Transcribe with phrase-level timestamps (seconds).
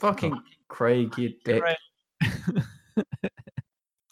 [0.00, 1.62] Fucking Craig, you dick.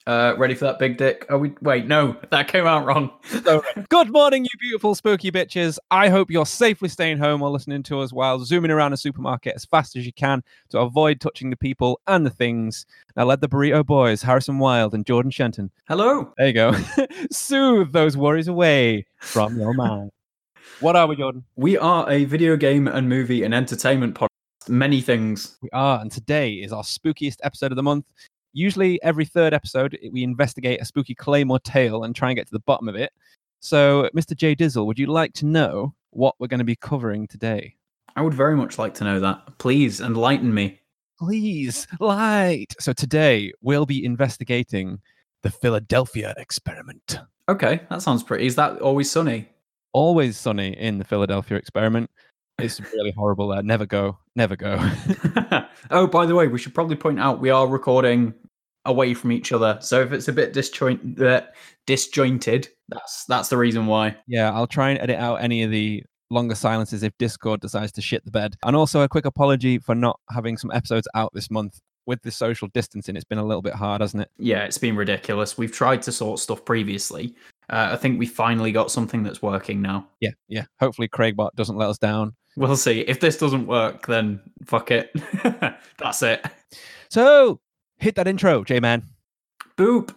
[0.08, 1.26] Uh, ready for that big dick?
[1.28, 1.86] Oh, we wait.
[1.86, 3.10] No, that came out wrong.
[3.90, 5.78] Good morning, you beautiful spooky bitches.
[5.90, 9.54] I hope you're safely staying home or listening to us while zooming around a supermarket
[9.54, 12.86] as fast as you can to avoid touching the people and the things.
[13.16, 16.32] Now, let the Burrito Boys, Harrison Wild and Jordan Shenton, Hello.
[16.38, 16.72] there you go,
[17.30, 20.10] soothe those worries away from your mind.
[20.80, 21.44] What are we, Jordan?
[21.56, 24.27] We are a video game and movie and entertainment podcast.
[24.68, 25.56] Many things.
[25.62, 28.04] We are, and today is our spookiest episode of the month.
[28.52, 32.46] Usually, every third episode, we investigate a spooky claim or tale and try and get
[32.48, 33.12] to the bottom of it.
[33.60, 34.36] So, Mr.
[34.36, 37.76] J Dizzle, would you like to know what we're going to be covering today?
[38.14, 39.58] I would very much like to know that.
[39.58, 40.80] Please enlighten me.
[41.18, 42.74] Please, light.
[42.78, 45.00] So, today we'll be investigating
[45.42, 47.20] the Philadelphia experiment.
[47.48, 48.46] Okay, that sounds pretty.
[48.46, 49.48] Is that always sunny?
[49.92, 52.10] Always sunny in the Philadelphia experiment.
[52.58, 53.62] It's really horrible there.
[53.62, 54.18] Never go.
[54.34, 54.78] Never go.
[55.90, 58.34] oh, by the way, we should probably point out we are recording
[58.84, 59.78] away from each other.
[59.80, 61.42] So if it's a bit disjoint, uh,
[61.86, 64.16] disjointed, that's that's the reason why.
[64.26, 68.02] Yeah, I'll try and edit out any of the longer silences if Discord decides to
[68.02, 68.56] shit the bed.
[68.64, 71.78] And also a quick apology for not having some episodes out this month.
[72.06, 74.30] With the social distancing, it's been a little bit hard, hasn't it?
[74.38, 75.58] Yeah, it's been ridiculous.
[75.58, 77.34] We've tried to sort stuff previously.
[77.68, 80.08] Uh, I think we finally got something that's working now.
[80.20, 80.64] Yeah, yeah.
[80.80, 82.34] Hopefully Craigbot doesn't let us down.
[82.56, 83.00] We'll see.
[83.00, 85.10] If this doesn't work, then fuck it.
[85.98, 86.44] that's it.
[87.08, 87.60] So
[87.98, 89.04] hit that intro, J Man.
[89.76, 90.14] Boop.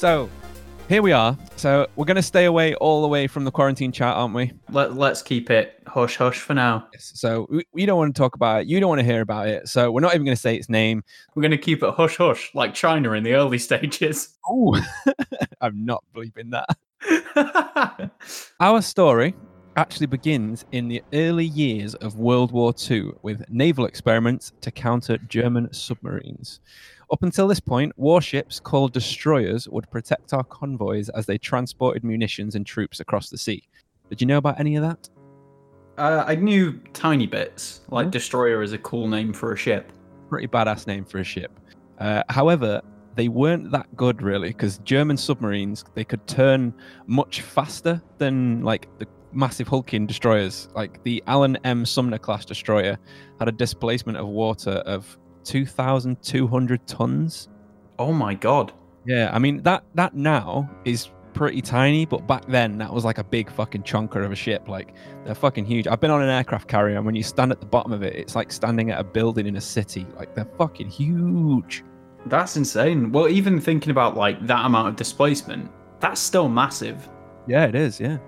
[0.00, 0.30] So
[0.88, 1.36] here we are.
[1.56, 4.50] So we're going to stay away all the way from the quarantine chat, aren't we?
[4.70, 6.88] Let, let's keep it hush hush for now.
[6.94, 7.12] Yes.
[7.16, 8.66] So we, we don't want to talk about it.
[8.66, 9.68] You don't want to hear about it.
[9.68, 11.04] So we're not even going to say its name.
[11.34, 14.38] We're going to keep it hush hush like China in the early stages.
[14.48, 14.82] Oh,
[15.60, 18.10] I'm not bleeping that.
[18.60, 19.34] Our story
[19.76, 25.18] actually begins in the early years of World War II with naval experiments to counter
[25.18, 26.60] German submarines.
[27.12, 32.54] Up until this point, warships called destroyers would protect our convoys as they transported munitions
[32.54, 33.64] and troops across the sea.
[34.08, 35.08] Did you know about any of that?
[35.98, 37.82] uh, I knew tiny bits.
[37.90, 38.12] Like Mhm.
[38.12, 39.92] destroyer is a cool name for a ship.
[40.30, 41.50] Pretty badass name for a ship.
[41.98, 42.80] Uh, however,
[43.16, 46.72] they weren't that good really because German submarines they could turn
[47.06, 50.68] much faster than like the massive hulking destroyers.
[50.74, 51.84] Like the Allen M.
[51.84, 52.96] Sumner class destroyer
[53.38, 57.48] had a displacement of water of 2,200 tons.
[57.98, 58.72] Oh my god.
[59.04, 63.18] Yeah, I mean that that now is pretty tiny, but back then that was like
[63.18, 64.68] a big fucking chunker of a ship.
[64.68, 65.86] Like they're fucking huge.
[65.86, 68.14] I've been on an aircraft carrier, and when you stand at the bottom of it,
[68.14, 70.06] it's like standing at a building in a city.
[70.16, 71.84] Like they're fucking huge.
[72.26, 73.12] That's insane.
[73.12, 77.08] Well, even thinking about like that amount of displacement, that's still massive.
[77.46, 77.98] Yeah, it is.
[77.98, 78.18] Yeah.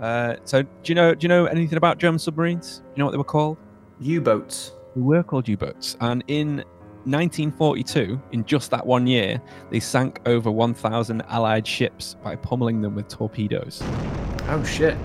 [0.00, 2.78] Uh, so do you know do you know anything about German submarines?
[2.78, 3.56] Do You know what they were called?
[3.98, 4.72] U-boats.
[4.96, 6.64] They were called U-boats, and in
[7.04, 9.40] 1942, in just that one year,
[9.70, 13.82] they sank over 1,000 Allied ships by pummeling them with torpedoes.
[14.48, 14.96] Oh shit.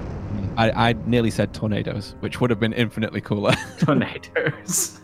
[0.55, 3.53] I, I nearly said tornadoes, which would have been infinitely cooler.
[3.79, 5.01] Tornadoes.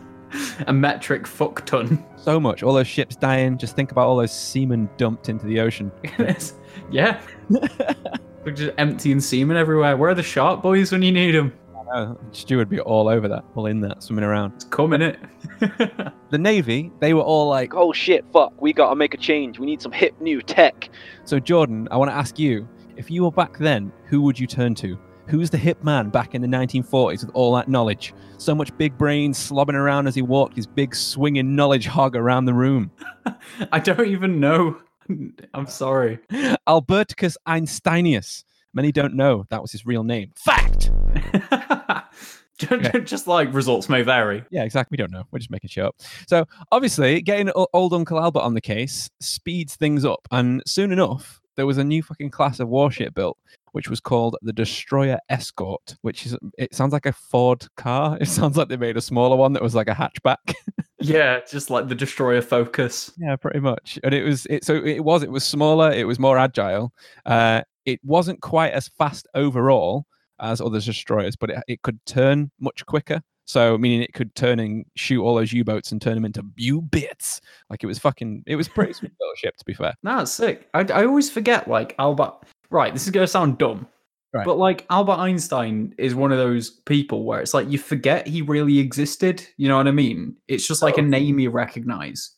[0.67, 2.01] a metric fuck ton.
[2.15, 3.57] so much, all those ships dying.
[3.57, 5.91] Just think about all those seamen dumped into the ocean.
[6.91, 7.21] yeah.
[7.49, 9.97] We're just emptying semen everywhere.
[9.97, 11.51] Where are the shark boys when you need them?
[11.93, 14.53] Oh, Stu would be all over that, all in that, swimming around.
[14.55, 15.19] It's coming, it.
[16.29, 19.59] The Navy, they were all like, oh shit, fuck, we gotta make a change.
[19.59, 20.89] We need some hip new tech.
[21.23, 24.45] So, Jordan, I want to ask you if you were back then, who would you
[24.45, 24.99] turn to?
[25.27, 28.13] Who's the hip man back in the 1940s with all that knowledge?
[28.37, 32.45] So much big brain slobbing around as he walked his big swinging knowledge hog around
[32.45, 32.91] the room.
[33.71, 34.77] I don't even know.
[35.53, 36.19] I'm sorry.
[36.67, 38.43] Alberticus Einsteinius.
[38.73, 40.31] Many don't know that was his real name.
[40.35, 40.91] Fact!
[42.57, 44.43] Ju- Just like results may vary.
[44.49, 44.95] Yeah, exactly.
[44.95, 45.23] We don't know.
[45.31, 45.95] We're just making shit up.
[46.27, 51.39] So obviously, getting old Uncle Albert on the case speeds things up, and soon enough,
[51.55, 53.37] there was a new fucking class of warship built,
[53.73, 55.95] which was called the Destroyer Escort.
[56.01, 58.17] Which is it sounds like a Ford car.
[58.21, 60.37] It sounds like they made a smaller one that was like a hatchback.
[60.99, 63.11] Yeah, just like the destroyer focus.
[63.17, 63.99] yeah, pretty much.
[64.03, 64.63] And it was it.
[64.63, 65.23] So it was.
[65.23, 65.91] It was smaller.
[65.91, 66.91] It was more agile.
[67.25, 70.05] Uh, it wasn't quite as fast overall
[70.39, 73.21] as other destroyers, but it, it could turn much quicker.
[73.45, 76.81] So meaning it could turn and shoot all those U-boats and turn them into U
[76.81, 77.39] bits.
[77.69, 78.43] Like it was fucking.
[78.45, 79.93] It was pretty sweet little ship, to be fair.
[80.03, 80.67] No, it's sick.
[80.73, 82.33] I, I always forget, like, Albert.
[82.69, 83.87] Right, this is going to sound dumb.
[84.33, 84.45] Right.
[84.45, 88.41] But, like, Albert Einstein is one of those people where it's like you forget he
[88.41, 89.45] really existed.
[89.57, 90.35] You know what I mean?
[90.47, 92.31] It's just like a name you recognize.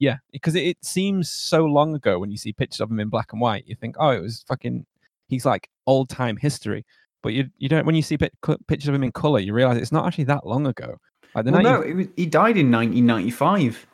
[0.00, 3.08] Yeah, because it, it seems so long ago when you see pictures of him in
[3.08, 3.64] black and white.
[3.66, 4.84] You think, oh, it was fucking.
[5.28, 6.84] He's like old time history.
[7.22, 8.32] But you you don't when you see pic-
[8.68, 10.96] pictures of him in color, you realize it's not actually that long ago.
[11.34, 13.86] Like the Well, 19 no, it was, he died in 1995.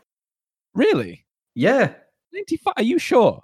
[0.74, 1.24] really
[1.54, 1.94] Yeah.
[2.32, 2.74] ninety five.
[2.76, 3.42] Are you sure?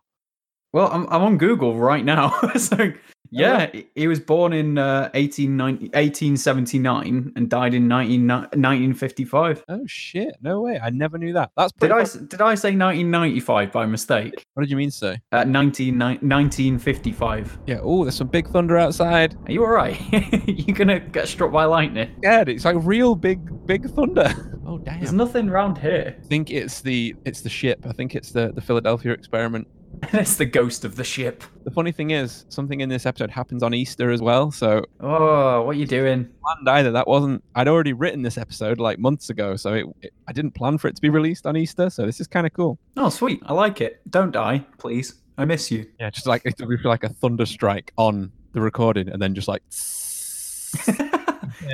[0.73, 2.38] Well, I'm, I'm on Google right now.
[2.56, 2.93] so,
[3.31, 9.65] yeah, he- he was born in uh, 1879 and died in 19, 1955.
[9.69, 10.35] Oh shit!
[10.43, 10.79] No way.
[10.82, 11.50] I never knew that.
[11.56, 14.47] That's Did I, did I say 1995 by mistake?
[14.55, 15.17] What did you mean, sir?
[15.32, 17.59] Uh, 19, 1955.
[17.67, 17.79] Yeah.
[17.82, 19.37] Oh, there's some big thunder outside.
[19.47, 20.00] Are you alright?
[20.47, 22.11] You're gonna get struck by lightning?
[22.23, 24.33] Yeah, it's like real big, big thunder.
[24.71, 25.00] Oh damn!
[25.00, 26.17] There's nothing around here.
[26.17, 27.85] I think it's the it's the ship.
[27.88, 29.67] I think it's the the Philadelphia experiment.
[30.12, 31.42] it's the ghost of the ship.
[31.64, 34.50] The funny thing is, something in this episode happens on Easter as well.
[34.50, 36.28] So Oh, what are you doing?
[36.42, 36.90] planned either.
[36.92, 37.44] That wasn't.
[37.54, 40.88] I'd already written this episode like months ago, so it, it, I didn't plan for
[40.88, 41.90] it to be released on Easter.
[41.90, 42.78] So this is kind of cool.
[42.96, 43.42] Oh, sweet.
[43.46, 44.00] I like it.
[44.10, 45.14] Don't die, please.
[45.38, 45.87] I miss you.
[45.98, 49.34] Yeah, just like it would be like a thunder strike on the recording, and then
[49.34, 49.62] just like.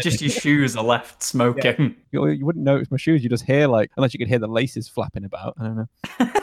[0.02, 1.96] Just your shoes are left smoking.
[2.10, 3.22] You, you wouldn't notice my shoes.
[3.22, 5.54] You just hear like, unless you could hear the laces flapping about.
[5.60, 5.86] I don't know.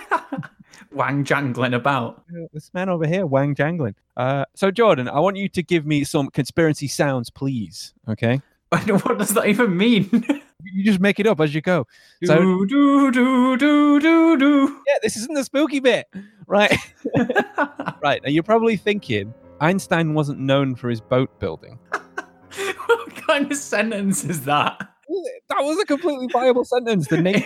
[0.92, 2.24] Wang jangling about.
[2.30, 3.96] Uh, This man over here, wang jangling.
[4.18, 7.94] Uh, so Jordan, I want you to give me some conspiracy sounds, please.
[8.08, 8.42] Okay.
[8.70, 10.10] what does that even mean?
[10.66, 11.86] You just make it up as you go.
[12.24, 14.68] So- do do do do do do.
[14.88, 16.08] Yeah, this isn't the spooky bit,
[16.48, 16.74] right?
[18.02, 18.24] right.
[18.24, 21.78] Now you're probably thinking Einstein wasn't known for his boat building.
[22.86, 24.78] what kind of sentence is that?
[25.50, 27.10] That was a completely viable sentence.
[27.10, 27.44] The name.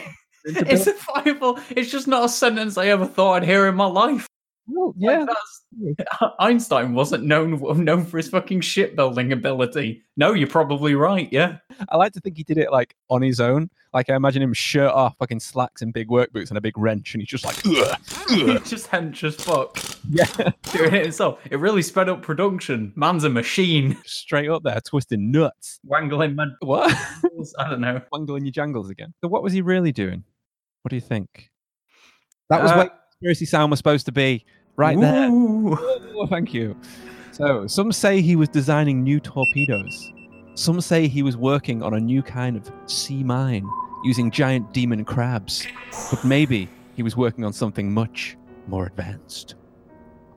[0.47, 1.59] It's a Bible.
[1.69, 4.27] It's just not a sentence I ever thought I'd hear in my life.
[4.67, 5.25] Well, yeah.
[5.25, 10.03] that's, Einstein wasn't known known for his fucking shipbuilding ability.
[10.17, 11.29] No, you're probably right.
[11.31, 11.57] Yeah,
[11.89, 13.69] I like to think he did it like on his own.
[13.93, 16.77] Like I imagine him shirt off, fucking slacks and big work boots and a big
[16.77, 17.97] wrench, and he's just like, "Ugh,
[18.29, 19.77] ugh." It's just hench as fuck
[20.09, 20.25] yeah,
[20.73, 21.39] doing it himself.
[21.49, 22.93] It really sped up production.
[22.95, 23.97] Man's a machine.
[24.05, 25.79] straight up there, twisting nuts.
[25.85, 26.93] Wangling my What?
[27.59, 28.01] I don't know.
[28.11, 29.13] Wangling your jangles again.
[29.21, 30.23] So what was he really doing?
[30.87, 31.51] What do you think?
[32.49, 34.45] That was Uh, what conspiracy sound was supposed to be,
[34.77, 35.29] right there.
[35.29, 35.77] Ooh.
[36.15, 36.77] Oh, thank you.
[37.33, 40.13] So, some say he was designing new torpedoes.
[40.55, 43.67] Some say he was working on a new kind of sea mine
[44.05, 45.67] using giant demon crabs.
[46.09, 48.37] But maybe he was working on something much
[48.67, 49.55] more advanced.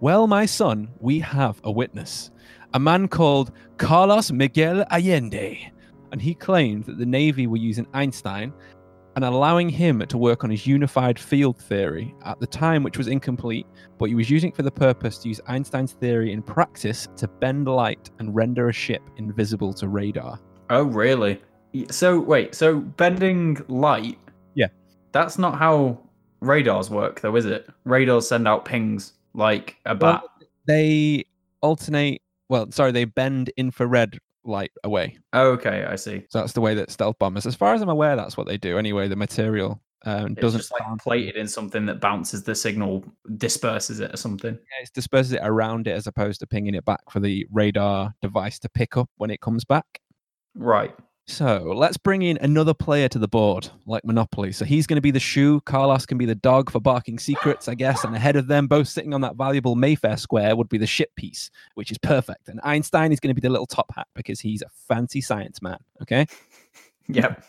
[0.01, 2.33] Well, my son, we have a witness.
[2.75, 5.71] A man called Carlos Miguel Allende.
[6.11, 8.53] And he claimed that the Navy were using Einstein
[9.17, 13.09] and allowing him to work on his unified field theory at the time, which was
[13.09, 13.67] incomplete,
[13.99, 17.27] but he was using it for the purpose to use Einstein's theory in practice to
[17.27, 20.39] bend light and render a ship invisible to radar.
[20.71, 21.41] Oh, really?
[21.91, 24.19] So wait, so bending light?
[24.55, 24.69] Yeah.
[25.13, 25.99] That's not how
[26.41, 27.69] radars work, though, is it?
[27.85, 30.23] Radars send out pings like a bat.
[30.23, 31.25] Well, they
[31.61, 35.19] alternate, well, sorry, they bend infrared light away.
[35.35, 36.25] okay, I see.
[36.31, 38.57] So that's the way that stealth bombers, as far as I'm aware, that's what they
[38.57, 39.09] do anyway.
[39.09, 43.05] The material um, It's doesn't just like bounce- plated in something that bounces the signal,
[43.37, 44.55] disperses it or something.
[44.55, 48.15] Yeah, it disperses it around it as opposed to pinging it back for the radar
[48.23, 49.85] device to pick up when it comes back.
[50.55, 50.95] Right.
[51.31, 54.51] So let's bring in another player to the board, like Monopoly.
[54.51, 55.61] So he's going to be the shoe.
[55.61, 58.03] Carlos can be the dog for barking secrets, I guess.
[58.03, 61.15] And ahead of them, both sitting on that valuable Mayfair square, would be the ship
[61.15, 62.49] piece, which is perfect.
[62.49, 65.63] And Einstein is going to be the little top hat because he's a fancy science
[65.63, 65.79] man.
[66.03, 66.27] Okay.
[67.13, 67.43] Yep.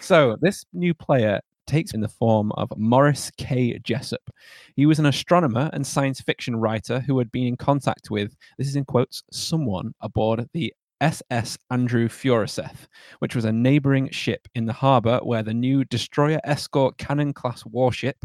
[0.00, 3.76] So this new player takes in the form of Morris K.
[3.82, 4.30] Jessup.
[4.76, 8.68] He was an astronomer and science fiction writer who had been in contact with, this
[8.68, 12.86] is in quotes, someone aboard the SS Andrew Furuseth,
[13.18, 17.64] which was a neighboring ship in the harbor where the new destroyer escort cannon class
[17.66, 18.16] warship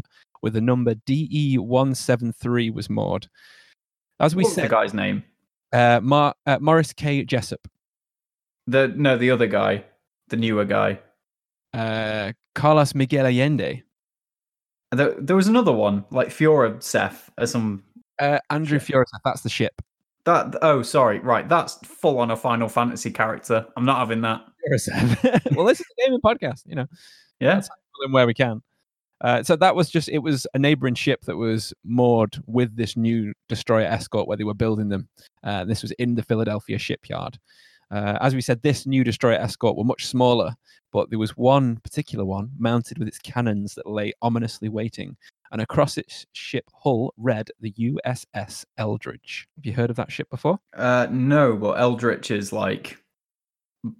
[0.42, 3.28] with the number DE 173 was moored.
[4.20, 5.22] As we What was the guy's name?
[5.72, 7.24] uh, Mar- uh, Morris K.
[7.24, 7.60] Jessup,
[8.66, 9.84] The no, the other guy,
[10.28, 10.98] the newer guy.
[11.74, 13.82] uh, Carlos Miguel Allende,
[14.92, 17.84] There, there was another one, like Fiora Seth or some.
[18.18, 19.80] uh, Andrew Furuseth, that's the ship.
[20.24, 21.48] That oh, sorry, right.
[21.48, 23.66] That's full on a Final Fantasy character.
[23.76, 24.42] I'm not having that.
[25.56, 26.86] well, this is a gaming podcast, you know,
[27.40, 27.60] Yeah.
[28.10, 28.62] where we can.
[29.20, 32.96] Uh, so that was just it was a neighboring ship that was moored with this
[32.96, 35.08] new destroyer escort where they were building them.
[35.44, 37.38] Uh, this was in the Philadelphia shipyard.
[37.92, 40.54] Uh, as we said, this new destroyer escort were much smaller,
[40.92, 45.14] but there was one particular one mounted with its cannons that lay ominously waiting,
[45.52, 49.46] and across its ship hull read the USS Eldridge.
[49.56, 50.58] Have you heard of that ship before?
[50.74, 52.96] Uh, no, but Eldritch is like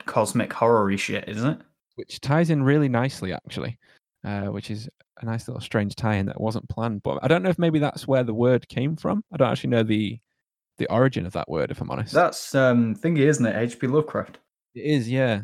[0.06, 1.58] cosmic horror shit, isn't it?
[1.96, 3.78] Which ties in really nicely, actually,
[4.24, 4.88] uh, which is
[5.20, 7.02] a nice little strange tie-in that wasn't planned.
[7.02, 9.22] But I don't know if maybe that's where the word came from.
[9.32, 10.18] I don't actually know the
[10.82, 12.12] the origin of that word, if I'm honest.
[12.12, 13.56] That's um thingy, isn't it?
[13.56, 13.86] H.P.
[13.86, 14.38] Lovecraft.
[14.74, 15.42] It is, yeah.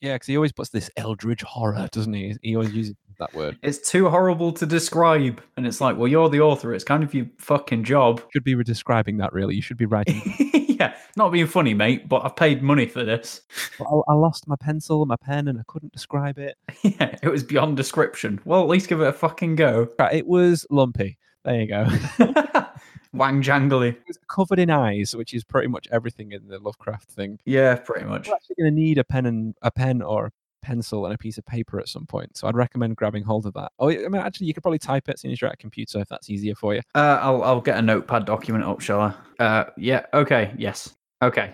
[0.00, 2.34] Yeah, because he always puts this eldritch horror, doesn't he?
[2.42, 3.58] He always uses that word.
[3.62, 6.72] It's too horrible to describe, and it's like, well, you're the author.
[6.72, 8.22] It's kind of your fucking job.
[8.32, 9.54] Should be describing that, really.
[9.54, 10.22] You should be writing.
[10.80, 13.42] yeah, not being funny, mate, but I've paid money for this.
[13.78, 16.56] I, I lost my pencil my pen, and I couldn't describe it.
[16.82, 18.40] yeah, it was beyond description.
[18.46, 19.88] Well, at least give it a fucking go.
[19.98, 21.18] Right, it was lumpy.
[21.44, 21.86] There you go.
[23.12, 23.96] Wang jangly.
[24.28, 27.38] Covered in eyes, which is pretty much everything in the Lovecraft thing.
[27.44, 28.26] Yeah, pretty much.
[28.26, 30.30] You're actually going to need a pen and a pen or a
[30.62, 32.36] pencil and a piece of paper at some point.
[32.36, 33.72] So I'd recommend grabbing hold of that.
[33.78, 35.56] Oh, I mean, actually, you could probably type it as soon as you're at a
[35.56, 36.82] computer if that's easier for you.
[36.94, 39.42] Uh, I'll I'll get a notepad document up, shall I?
[39.42, 40.06] Uh, yeah.
[40.14, 40.54] Okay.
[40.56, 40.94] Yes.
[41.22, 41.52] Okay.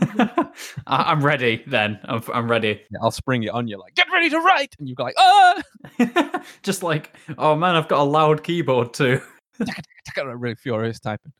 [0.02, 0.48] I-
[0.86, 1.62] I'm ready.
[1.66, 2.82] Then I'm I'm ready.
[2.90, 5.14] Yeah, I'll spring it on you like, get ready to write, and you go like,
[5.18, 5.62] ah,
[6.62, 9.20] Just like, oh man, I've got a loud keyboard too.
[10.16, 11.32] really furious typing.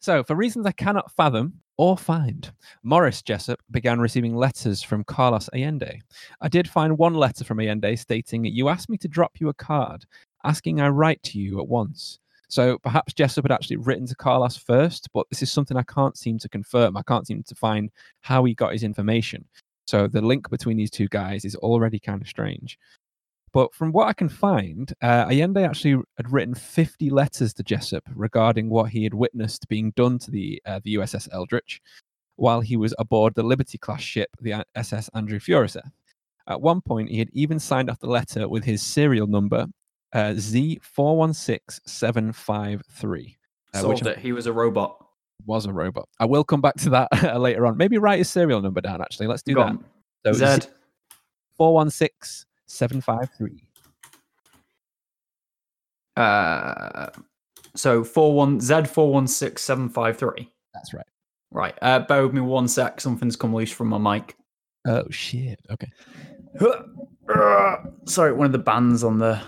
[0.00, 2.50] So, for reasons I cannot fathom or find,
[2.82, 6.00] Morris Jessup began receiving letters from Carlos Allende.
[6.40, 9.54] I did find one letter from Allende stating, You asked me to drop you a
[9.54, 10.04] card,
[10.44, 12.20] asking I write to you at once.
[12.48, 16.16] So perhaps Jessup had actually written to Carlos first, but this is something I can't
[16.16, 16.96] seem to confirm.
[16.96, 17.90] I can't seem to find
[18.22, 19.44] how he got his information.
[19.86, 22.78] So the link between these two guys is already kind of strange.
[23.52, 28.04] But from what I can find, uh, Allende actually had written 50 letters to Jessup
[28.14, 31.80] regarding what he had witnessed being done to the uh, the USS Eldridge
[32.36, 35.90] while he was aboard the Liberty class ship, the uh, SS Andrew Furuseth.
[36.46, 39.66] At one point, he had even signed off the letter with his serial number
[40.14, 43.36] uh, Z416753,
[43.74, 44.18] uh, which Solved it.
[44.18, 45.04] He was a robot.
[45.44, 46.08] was a robot.
[46.20, 47.08] I will come back to that
[47.40, 47.76] later on.
[47.76, 49.26] Maybe write his serial number down, actually.
[49.26, 49.68] Let's do Go that.
[49.70, 49.84] on.
[50.24, 50.30] So
[52.70, 52.86] Z.
[53.00, 53.64] 416753.
[56.16, 57.10] Uh,
[57.76, 60.50] so four one Z four one six seven five three.
[60.74, 61.06] That's right.
[61.50, 61.74] Right.
[61.80, 63.00] Uh, bear with me one sec.
[63.00, 64.36] Something's come loose from my mic.
[64.86, 65.58] Oh, shit.
[65.70, 65.90] Okay.
[68.06, 69.40] Sorry, one of the bands on the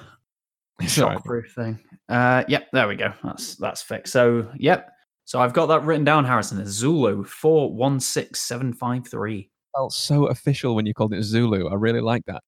[0.81, 1.19] It's all right.
[1.19, 1.79] shockproof thing.
[2.09, 3.13] Uh, yep, there we go.
[3.23, 4.13] That's that's fixed.
[4.13, 4.91] So, yep.
[5.25, 6.61] So I've got that written down, Harrison.
[6.61, 9.51] It's Zulu four one six seven five three.
[9.77, 11.69] felt so official when you called it Zulu.
[11.69, 12.43] I really like that.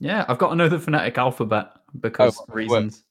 [0.00, 3.04] Yeah, I've got to know the phonetic alphabet because Oh, reasons.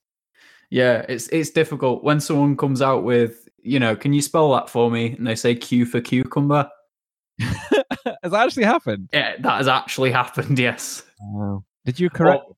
[0.70, 4.70] Yeah, it's it's difficult when someone comes out with, you know, can you spell that
[4.70, 5.13] for me?
[5.13, 6.70] And they say Q for cucumber.
[7.39, 9.10] Has that actually happened?
[9.13, 10.58] Yeah, that has actually happened.
[10.67, 11.03] Yes.
[11.22, 11.63] Wow.
[11.86, 12.44] Did you correct?
[12.46, 12.58] Well,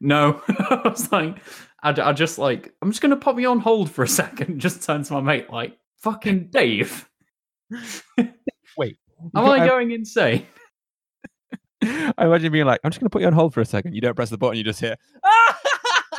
[0.00, 1.38] no, I was like,
[1.82, 4.60] I, I just like, I'm just gonna pop you on hold for a second.
[4.60, 7.08] Just turn to my mate, like, fucking Dave,
[8.76, 8.98] Wait.
[9.36, 10.46] am I um going insane?
[12.18, 13.94] I imagine being like, I'm just going to put you on hold for a second.
[13.94, 14.96] You don't press the button, you just hear.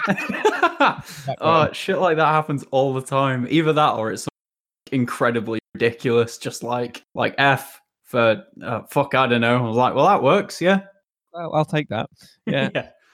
[1.41, 3.47] oh, shit like that happens all the time.
[3.49, 4.27] Either that or it's
[4.91, 6.37] incredibly ridiculous.
[6.37, 9.15] Just like like F for uh, fuck.
[9.15, 9.57] I don't know.
[9.57, 10.61] I was like, well, that works.
[10.61, 10.81] Yeah.
[11.33, 12.09] Well, I'll take that.
[12.45, 12.69] Yeah.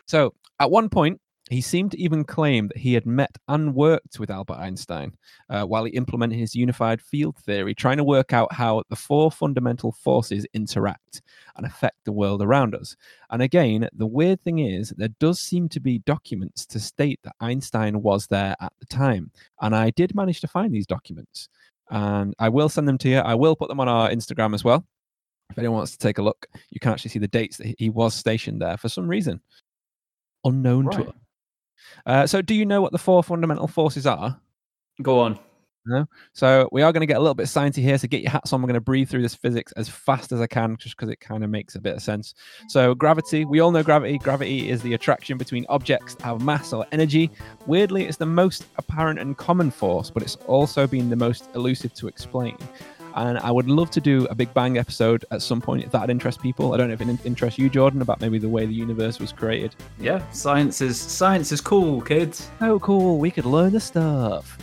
[0.05, 4.19] So at one point, he seemed to even claim that he had met and worked
[4.19, 5.13] with Albert Einstein
[5.49, 9.31] uh, while he implemented his unified field theory, trying to work out how the four
[9.31, 11.21] fundamental forces interact
[11.57, 12.95] and affect the world around us.
[13.31, 17.35] And again, the weird thing is, there does seem to be documents to state that
[17.41, 19.29] Einstein was there at the time.
[19.59, 21.49] And I did manage to find these documents.
[21.89, 23.17] And I will send them to you.
[23.17, 24.85] I will put them on our Instagram as well.
[25.49, 27.89] If anyone wants to take a look, you can actually see the dates that he
[27.89, 29.41] was stationed there for some reason
[30.43, 31.13] unknown to us.
[32.05, 34.39] Uh, so, do you know what the four fundamental forces are?
[35.01, 35.39] Go on.
[36.33, 37.97] So, we are going to get a little bit sciencey here.
[37.97, 38.61] So, get your hats on.
[38.61, 41.19] We're going to breathe through this physics as fast as I can, just because it
[41.19, 42.35] kind of makes a bit of sense.
[42.67, 43.45] So, gravity.
[43.45, 44.19] We all know gravity.
[44.19, 47.31] Gravity is the attraction between objects that have mass or energy.
[47.65, 51.93] Weirdly, it's the most apparent and common force, but it's also been the most elusive
[51.95, 52.57] to explain.
[53.15, 56.09] And I would love to do a Big Bang episode at some point if that'd
[56.09, 56.73] interest people.
[56.73, 59.31] I don't know if it interests you, Jordan, about maybe the way the universe was
[59.31, 59.75] created.
[59.99, 62.49] Yeah, science is science is cool, kids.
[62.61, 63.17] Oh, cool.
[63.17, 64.57] We could learn the stuff.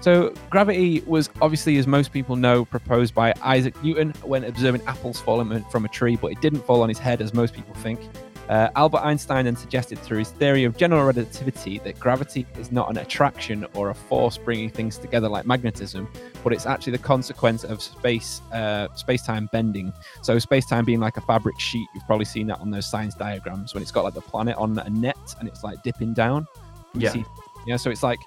[0.00, 5.20] So, gravity was obviously, as most people know, proposed by Isaac Newton when observing apples
[5.20, 8.00] falling from a tree, but it didn't fall on his head, as most people think.
[8.48, 12.88] Uh, Albert Einstein then suggested through his theory of general relativity that gravity is not
[12.88, 16.08] an attraction or a force bringing things together like magnetism,
[16.44, 19.92] but it's actually the consequence of space uh, space-time bending.
[20.22, 23.74] So space-time being like a fabric sheet, you've probably seen that on those science diagrams
[23.74, 26.46] when it's got like the planet on a net and it's like dipping down.
[26.94, 27.10] You Yeah.
[27.10, 27.24] see-
[27.66, 27.76] yeah.
[27.76, 28.20] So it's like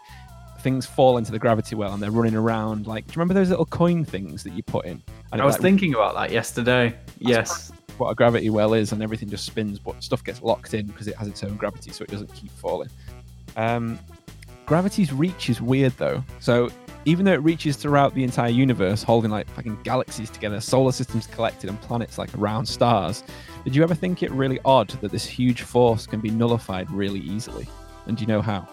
[0.59, 2.85] things fall into the gravity well and they're running around.
[2.88, 5.01] Like, do you remember those little coin things that you put in?
[5.31, 6.93] And I was like, thinking about that yesterday.
[7.19, 7.71] Yes.
[8.00, 11.08] What a gravity well is, and everything just spins, but stuff gets locked in because
[11.08, 12.89] it has its own gravity, so it doesn't keep falling.
[13.56, 14.00] Um,
[14.65, 16.24] gravity's reach is weird though.
[16.39, 16.70] So
[17.06, 21.27] even though it reaches throughout the entire universe, holding like fucking galaxies together, solar systems
[21.27, 23.24] collected, and planets like around stars,
[23.63, 27.20] did you ever think it really odd that this huge force can be nullified really
[27.20, 27.68] easily?
[28.06, 28.68] And do you know how?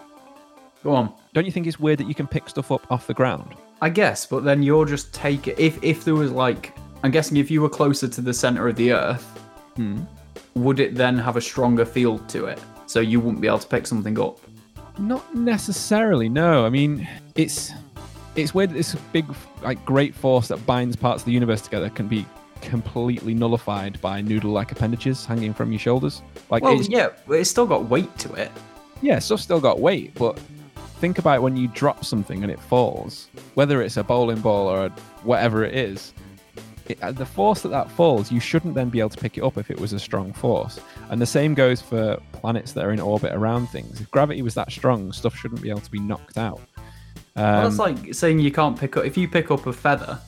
[0.83, 1.13] Go on.
[1.33, 3.55] Don't you think it's weird that you can pick stuff up off the ground?
[3.81, 5.59] I guess, but then you're just take it.
[5.59, 8.75] If if there was like, I'm guessing if you were closer to the center of
[8.75, 9.23] the Earth,
[9.75, 10.01] Hmm.
[10.55, 12.59] would it then have a stronger field to it?
[12.87, 14.39] So you wouldn't be able to pick something up.
[14.97, 16.27] Not necessarily.
[16.29, 17.71] No, I mean it's
[18.35, 19.25] it's weird that this big
[19.63, 22.25] like great force that binds parts of the universe together can be
[22.61, 26.21] completely nullified by noodle-like appendages hanging from your shoulders.
[26.49, 28.51] Like Well, it's, yeah, it's still got weight to it.
[29.01, 30.39] yeah, stuff's still got weight, but
[30.99, 34.85] think about when you drop something and it falls, whether it's a bowling ball or
[34.85, 34.89] a,
[35.23, 36.13] whatever it is.
[36.89, 39.43] It, uh, the force that that falls, you shouldn't then be able to pick it
[39.43, 40.79] up if it was a strong force.
[41.09, 43.99] And the same goes for planets that are in orbit around things.
[44.01, 46.61] If gravity was that strong, stuff shouldn't be able to be knocked out.
[47.35, 49.05] Um, Well, that's like saying you can't pick up.
[49.05, 50.19] If you pick up a feather,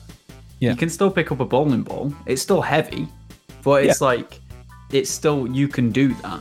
[0.60, 0.70] Yeah.
[0.70, 2.12] you can still pick up a bowling ball.
[2.26, 3.08] It's still heavy,
[3.62, 4.40] but it's like
[4.92, 6.40] it's still you can do that.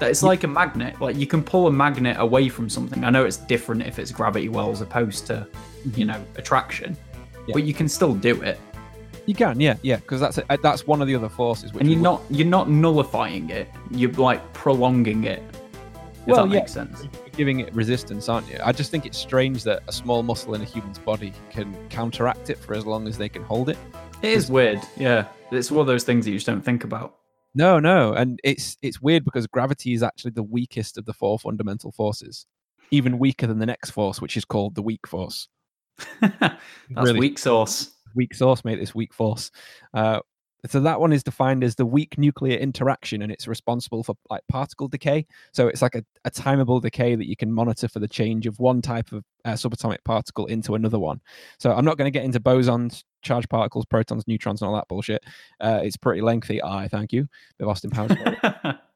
[0.00, 1.00] That it's like a magnet.
[1.00, 3.04] Like you can pull a magnet away from something.
[3.04, 5.46] I know it's different if it's gravity well as opposed to,
[5.94, 6.96] you know, attraction,
[7.46, 7.52] Yeah.
[7.54, 8.58] but you can still do it.
[9.26, 11.72] You can, yeah, yeah, because that's a, that's one of the other forces.
[11.72, 13.68] Which and you're not you're not nullifying it.
[13.90, 15.42] You're like prolonging it.
[16.26, 16.60] If Well, that yeah.
[16.60, 17.02] makes sense.
[17.04, 18.58] you're giving it resistance, aren't you?
[18.64, 22.50] I just think it's strange that a small muscle in a human's body can counteract
[22.50, 23.78] it for as long as they can hold it.
[24.22, 24.80] It is weird.
[24.96, 27.16] Yeah, it's one of those things that you just don't think about.
[27.54, 31.38] No, no, and it's it's weird because gravity is actually the weakest of the four
[31.38, 32.46] fundamental forces,
[32.90, 35.48] even weaker than the next force, which is called the weak force.
[36.20, 36.54] That's
[36.90, 37.20] Really.
[37.20, 37.90] weak sauce.
[38.14, 38.80] Weak source, mate.
[38.80, 39.50] This weak force.
[39.92, 40.20] Uh,
[40.66, 44.42] so that one is defined as the weak nuclear interaction, and it's responsible for like
[44.48, 45.26] particle decay.
[45.52, 48.58] So it's like a, a timeable decay that you can monitor for the change of
[48.58, 51.20] one type of uh, subatomic particle into another one.
[51.58, 54.88] So I'm not going to get into bosons, charged particles, protons, neutrons, and all that
[54.88, 55.22] bullshit.
[55.60, 56.62] Uh, it's pretty lengthy.
[56.62, 57.28] I thank you,
[57.62, 58.12] Austin Powers.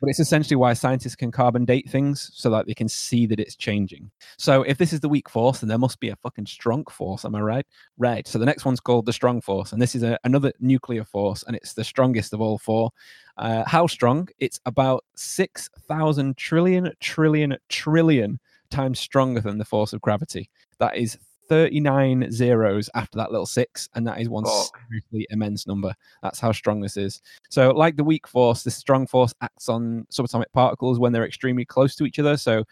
[0.00, 3.40] but it's essentially why scientists can carbon date things so that they can see that
[3.40, 4.10] it's changing.
[4.36, 7.24] So if this is the weak force, then there must be a fucking strong force.
[7.24, 7.66] Am I right?
[7.98, 8.26] Right.
[8.28, 11.44] So the next one's called the strong force, and this is a, another nuclear force,
[11.46, 12.90] and it's the strongest of all four.
[13.36, 14.28] Uh, how strong?
[14.38, 18.38] It's about six thousand trillion trillion trillion
[18.70, 20.50] times stronger than the force of gravity.
[20.78, 21.18] That is.
[21.48, 24.78] 39 zeros after that little six, and that is one Fuck.
[24.88, 25.94] seriously immense number.
[26.22, 27.20] That's how strong this is.
[27.50, 31.64] So, like the weak force, the strong force acts on subatomic particles when they're extremely
[31.64, 32.36] close to each other.
[32.36, 32.64] So,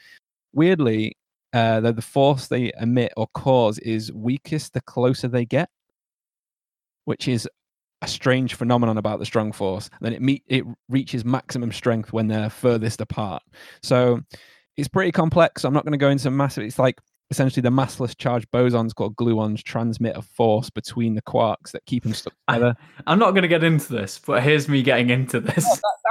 [0.52, 1.16] weirdly,
[1.52, 5.68] uh, the, the force they emit or cause is weakest the closer they get,
[7.04, 7.48] which is
[8.00, 9.88] a strange phenomenon about the strong force.
[9.98, 13.42] And Then it meet it reaches maximum strength when they're furthest apart.
[13.82, 14.20] So,
[14.76, 15.64] it's pretty complex.
[15.64, 16.64] I'm not going to go into massive.
[16.64, 16.98] It's like
[17.32, 22.02] essentially the massless charged bosons called gluons transmit a force between the quarks that keep
[22.02, 22.76] them stuck together.
[23.06, 25.64] I'm not going to get into this, but here's me getting into this.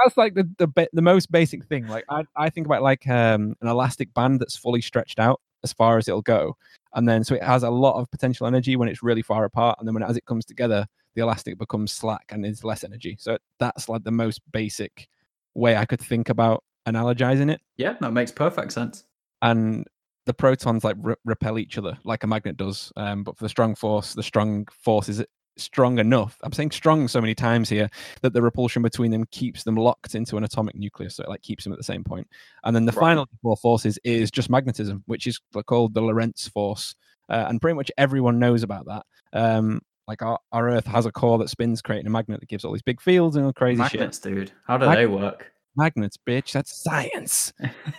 [0.04, 1.86] that's like the the, the most basic thing.
[1.86, 5.72] Like I I think about like um, an elastic band that's fully stretched out as
[5.72, 6.56] far as it'll go,
[6.94, 9.78] and then so it has a lot of potential energy when it's really far apart,
[9.78, 13.16] and then when as it comes together, the elastic becomes slack and is less energy.
[13.20, 15.08] So that's like the most basic
[15.54, 17.60] way I could think about analogizing it.
[17.76, 19.04] yeah, that makes perfect sense.
[19.40, 19.86] And
[20.26, 22.92] the protons like re- repel each other like a magnet does.
[22.96, 25.24] Um, but for the strong force, the strong force is
[25.58, 26.38] strong enough.
[26.42, 27.90] I'm saying strong so many times here
[28.22, 31.16] that the repulsion between them keeps them locked into an atomic nucleus.
[31.16, 32.26] So it like keeps them at the same point.
[32.64, 33.00] And then the Right.
[33.00, 36.94] final four forces is just magnetism, which is called the Lorentz force.
[37.28, 39.04] Uh, and pretty much everyone knows about that.
[39.32, 42.64] Um, like our, our Earth has a core that spins, creating a magnet that gives
[42.64, 44.00] all these big fields and all crazy shit.
[44.00, 44.52] Magnets, dude.
[44.66, 45.52] How do Mag- they work?
[45.76, 46.52] Magnets, bitch.
[46.52, 47.52] That's science.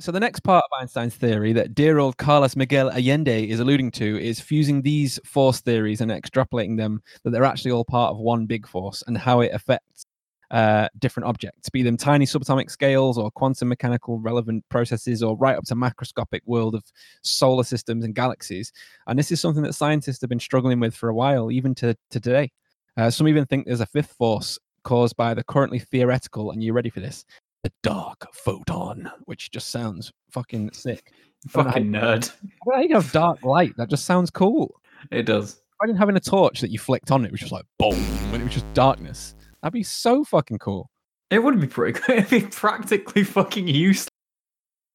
[0.00, 3.90] So the next part of Einstein's theory that dear old Carlos Miguel Allende is alluding
[3.92, 8.18] to is fusing these force theories and extrapolating them that they're actually all part of
[8.18, 10.06] one big force and how it affects
[10.50, 15.56] uh, different objects, be them tiny subatomic scales or quantum mechanical relevant processes or right
[15.56, 16.84] up to macroscopic world of
[17.22, 18.72] solar systems and galaxies.
[19.06, 21.94] And this is something that scientists have been struggling with for a while, even to,
[22.10, 22.50] to today.
[22.96, 26.74] Uh, some even think there's a fifth force caused by the currently theoretical, and you're
[26.74, 27.24] ready for this?
[27.64, 31.12] The dark photon, which just sounds fucking sick.
[31.48, 31.98] Fucking nerd.
[32.02, 33.72] I don't know how you can have dark light.
[33.78, 34.74] That just sounds cool.
[35.10, 35.62] It does.
[35.82, 38.44] Imagine having a torch that you flicked on, it was just like boom, and it
[38.44, 39.34] was just darkness.
[39.62, 40.90] That'd be so fucking cool.
[41.30, 42.18] It would be pretty good.
[42.18, 44.10] It'd be practically fucking useless.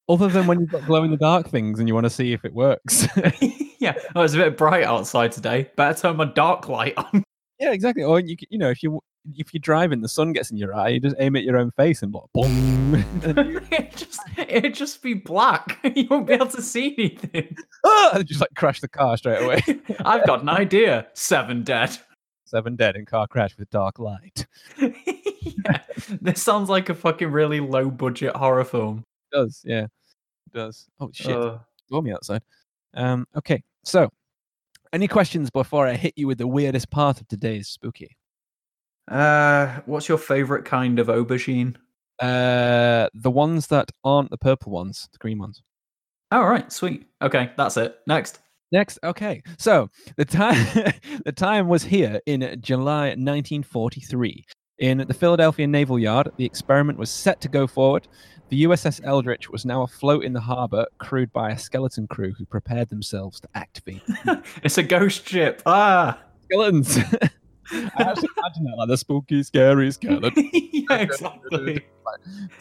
[0.08, 2.32] Other than when you've got glow in the dark things and you want to see
[2.32, 3.08] if it works.
[3.80, 3.94] yeah.
[4.14, 5.68] Oh, it's a bit bright outside today.
[5.74, 7.24] Better turn my dark light on.
[7.58, 8.04] yeah, exactly.
[8.04, 9.00] Or you, you know, if you
[9.36, 11.70] if you're driving, the sun gets in your eye, you just aim at your own
[11.72, 12.94] face and like boom.
[13.70, 15.78] it just it'd just be black.
[15.96, 17.56] You won't be able to see anything.
[17.84, 19.62] ah, and just like crash the car straight away.
[20.04, 21.08] I've got an idea.
[21.14, 21.96] Seven dead.
[22.44, 24.46] Seven dead in car crash with dark light.
[24.78, 25.82] yeah.
[26.20, 29.04] This sounds like a fucking really low budget horror film.
[29.32, 29.84] It does, yeah.
[29.84, 30.88] It does.
[31.00, 31.36] Oh shit.
[31.36, 32.42] Uh, stormy outside.
[32.94, 34.10] Um, okay, so
[34.92, 38.16] any questions before I hit you with the weirdest part of today's spooky?
[39.08, 41.76] Uh, what's your favorite kind of aubergine?
[42.20, 45.62] Uh, the ones that aren't the purple ones, the green ones.
[46.30, 47.06] All right, sweet.
[47.22, 47.98] Okay, that's it.
[48.06, 48.40] Next.
[48.72, 49.42] Next, okay.
[49.58, 50.54] So the time
[51.24, 54.44] the time was here in July 1943.
[54.78, 58.06] In the Philadelphia Naval Yard, the experiment was set to go forward.
[58.48, 62.46] The USS Eldridge was now afloat in the harbor, crewed by a skeleton crew who
[62.46, 64.02] prepared themselves to activate
[64.62, 65.62] it's a ghost ship.
[65.66, 66.18] Ah.
[66.44, 66.98] skeletons.
[67.72, 70.50] I actually imagine that like the spooky, scary skeleton.
[70.52, 71.84] yeah, exactly.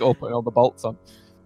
[0.01, 0.97] all putting all the bolts on.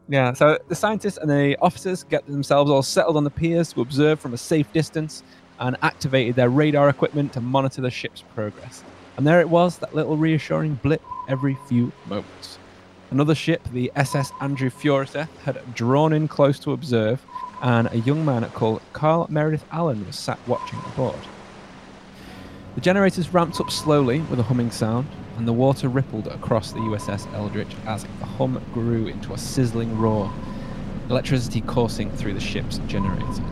[0.10, 3.82] Yeah, so the scientists and the officers get themselves all settled on the piers to
[3.82, 5.24] observe from a safe distance
[5.60, 8.84] and activated their radar equipment to monitor the ship's progress.
[9.18, 12.58] And there it was, that little reassuring blip every few moments.
[13.12, 17.24] Another ship, the SS Andrew Furuseth, had drawn in close to observe,
[17.62, 21.16] and a young man called Carl Meredith Allen was sat watching aboard.
[22.76, 25.08] The generators ramped up slowly with a humming sound,
[25.38, 30.00] and the water rippled across the USS Eldridge as the hum grew into a sizzling
[30.00, 30.32] roar,
[31.08, 33.44] electricity coursing through the ship's generator.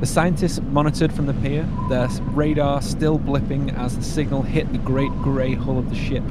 [0.00, 4.78] The scientists monitored from the pier, their radar still blipping as the signal hit the
[4.78, 6.22] great grey hull of the ship.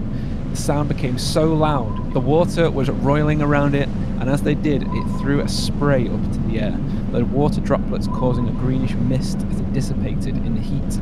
[0.51, 4.83] The sound became so loud, the water was roiling around it, and as they did,
[4.83, 6.79] it threw a spray up into the air,
[7.12, 10.99] the water droplets causing a greenish mist as it dissipated in the heat.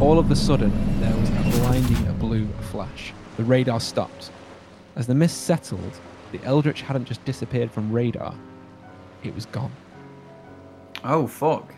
[0.00, 3.14] All of a sudden, there was a blinding blue flash.
[3.38, 4.30] The radar stopped.
[4.94, 6.00] As the mist settled,
[6.32, 8.34] the Eldridge hadn't just disappeared from radar,
[9.22, 9.72] it was gone.
[11.02, 11.72] Oh fuck.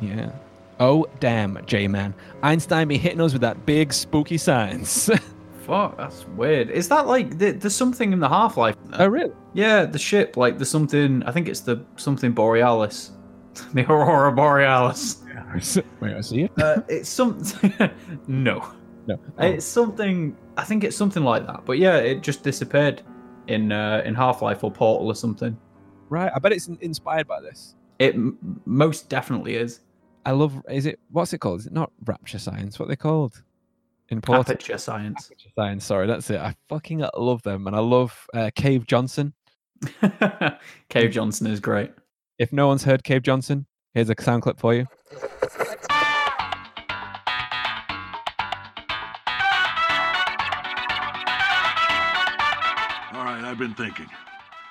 [0.00, 0.30] Yeah.
[0.78, 2.14] Oh, damn, J Man.
[2.42, 5.08] Einstein be hitting us with that big spooky science.
[5.62, 6.70] Fuck, that's weird.
[6.70, 8.76] Is that like th- there's something in the Half Life?
[8.92, 9.32] oh, really?
[9.54, 10.36] Yeah, the ship.
[10.36, 11.22] Like there's something.
[11.24, 13.10] I think it's the something Borealis,
[13.74, 15.22] the Aurora Borealis.
[16.00, 16.52] Wait, I see it.
[16.60, 17.72] Uh, it's something.
[18.26, 18.66] no,
[19.06, 19.18] No.
[19.38, 20.36] it's something.
[20.56, 21.64] I think it's something like that.
[21.64, 23.02] But yeah, it just disappeared
[23.48, 25.56] in uh, in Half Life or Portal or something.
[26.08, 26.30] right.
[26.34, 27.74] I bet it's inspired by this.
[27.98, 29.80] It m- most definitely is.
[30.24, 30.60] I love.
[30.68, 31.60] Is it what's it called?
[31.60, 32.78] Is it not rapture science?
[32.78, 33.42] What are they called?
[34.08, 34.40] In Portal.
[34.42, 35.26] Aperture science.
[35.26, 35.84] Aperture science.
[35.84, 36.38] Sorry, that's it.
[36.40, 39.32] I fucking love them, and I love uh, Cave Johnson.
[40.88, 41.92] Cave Johnson is great.
[42.38, 43.66] If no one's heard Cave Johnson,
[43.96, 44.86] here's a sound clip for you.
[53.12, 54.06] All right, I've been thinking.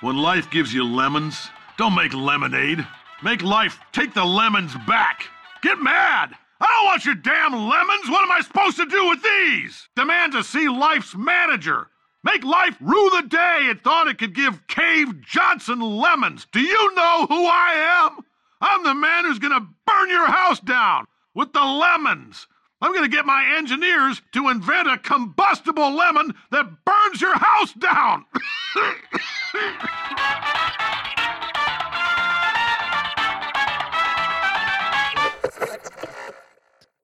[0.02, 2.86] When life gives you lemons, don't make lemonade.
[3.24, 5.24] Make life take the lemons back.
[5.64, 6.36] Get mad!
[6.62, 8.10] I don't want your damn lemons!
[8.10, 9.90] What am I supposed to do with these?
[9.96, 11.88] Demand to see life's manager.
[12.24, 16.46] Make life rue the day it thought it could give Cave Johnson lemons.
[16.52, 18.25] Do you know who I am?
[18.62, 22.48] I'm the man who's gonna burn your house down with the lemons.
[22.82, 28.26] I'm gonna get my engineers to invent a combustible lemon that burns your house down.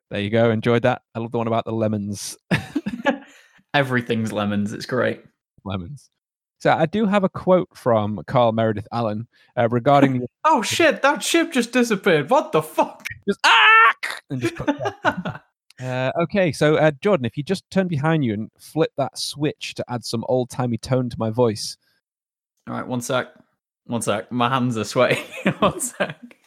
[0.09, 0.51] There you go.
[0.51, 1.03] Enjoyed that.
[1.15, 2.37] I love the one about the lemons.
[3.73, 4.73] Everything's lemons.
[4.73, 5.21] It's great.
[5.63, 6.09] lemons.
[6.61, 11.01] So I do have a quote from Carl Meredith Allen uh, regarding the Oh shit!
[11.01, 12.29] That ship just disappeared.
[12.29, 13.07] What the fuck?
[13.27, 13.95] just ah
[14.29, 14.53] and just
[15.81, 19.73] Uh, okay, so uh, Jordan, if you just turn behind you and flip that switch
[19.73, 21.75] to add some old timey tone to my voice.
[22.67, 23.29] All right, one sec.
[23.85, 24.31] One sec.
[24.31, 25.19] My hands are sweaty.
[25.57, 26.37] one sec.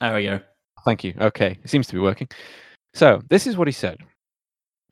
[0.00, 0.40] There we go.
[0.84, 1.14] Thank you.
[1.18, 2.28] Okay, it seems to be working.
[2.92, 3.96] So this is what he said.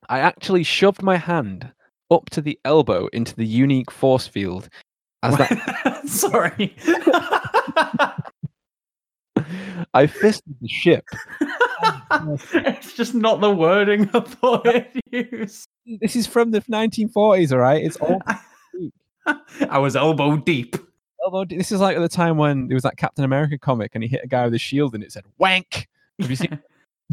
[0.08, 1.70] I actually shoved my hand
[2.10, 4.68] up to the elbow into the unique force field
[5.22, 6.76] as that Sorry.
[9.94, 11.04] I fisted the ship
[12.54, 15.66] it's just not the wording I thought I'd use.
[16.00, 17.84] This is from the 1940s, all right?
[17.84, 18.20] It's all
[19.70, 20.76] I was elbow deep.
[21.24, 21.44] elbow.
[21.44, 21.58] deep.
[21.58, 24.08] This is like at the time when there was that Captain America comic and he
[24.08, 25.88] hit a guy with a shield and it said "wank."
[26.20, 26.58] Have you seen?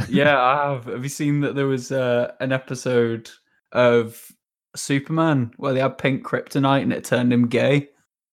[0.09, 0.85] yeah, I have.
[0.85, 3.29] Have you seen that there was uh, an episode
[3.71, 4.31] of
[4.75, 7.89] Superman where they had pink kryptonite and it turned him gay?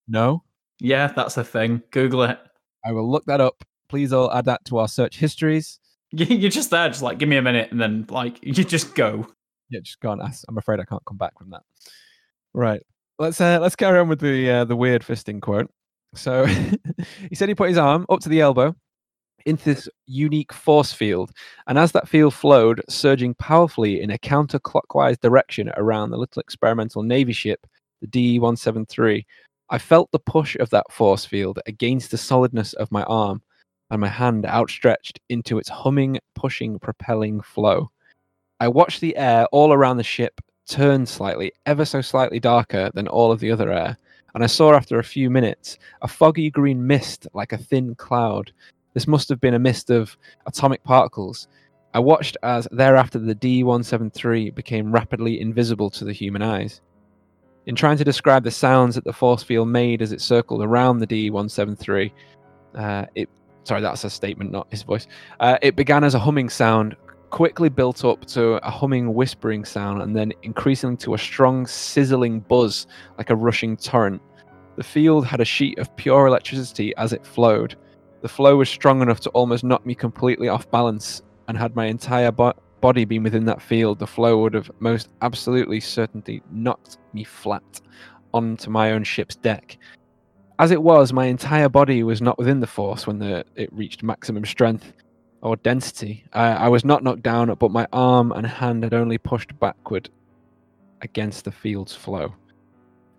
[0.07, 0.43] no.
[0.81, 1.81] Yeah, that's a thing.
[1.91, 2.39] Google it.
[2.85, 3.65] I will look that up.
[3.89, 5.79] Please all add that to our search histories.
[6.11, 8.95] You- You're just there, just like give me a minute, and then like you just
[8.95, 9.27] go.
[9.69, 10.21] Yeah, just go on.
[10.21, 10.43] ask.
[10.47, 11.61] I'm afraid I can't come back from that.
[12.53, 12.81] Right.
[13.19, 15.69] Let's uh, let's carry on with the uh, the weird fisting quote.
[16.15, 16.45] So
[17.29, 18.73] he said he put his arm up to the elbow
[19.45, 21.31] into this unique force field,
[21.67, 27.03] and as that field flowed, surging powerfully in a counterclockwise direction around the little experimental
[27.03, 27.65] navy ship,
[28.01, 29.25] the DE-173,
[29.69, 33.41] I felt the push of that force field against the solidness of my arm,
[33.91, 37.91] and my hand outstretched into its humming, pushing, propelling flow.
[38.59, 43.07] I watched the air all around the ship turn slightly, ever so slightly darker than
[43.07, 43.97] all of the other air,
[44.35, 48.51] and I saw after a few minutes a foggy green mist like a thin cloud.
[48.93, 51.47] This must have been a mist of atomic particles.
[51.93, 56.81] I watched as thereafter the D 173 became rapidly invisible to the human eyes.
[57.65, 60.99] In trying to describe the sounds that the force field made as it circled around
[60.99, 62.13] the D 173,
[62.75, 63.29] uh, it
[63.63, 65.07] sorry, that's a statement, not his voice.
[65.39, 66.95] Uh, it began as a humming sound,
[67.29, 72.39] quickly built up to a humming, whispering sound, and then increasing to a strong, sizzling
[72.39, 74.21] buzz like a rushing torrent.
[74.75, 77.75] The field had a sheet of pure electricity as it flowed.
[78.21, 81.85] The flow was strong enough to almost knock me completely off balance, and had my
[81.85, 86.97] entire bo- body been within that field, the flow would have most absolutely certainly knocked
[87.13, 87.81] me flat
[88.33, 89.77] onto my own ship's deck.
[90.59, 94.03] As it was, my entire body was not within the force when the, it reached
[94.03, 94.93] maximum strength
[95.41, 96.25] or density.
[96.33, 100.09] I, I was not knocked down, but my arm and hand had only pushed backward
[101.01, 102.35] against the field's flow.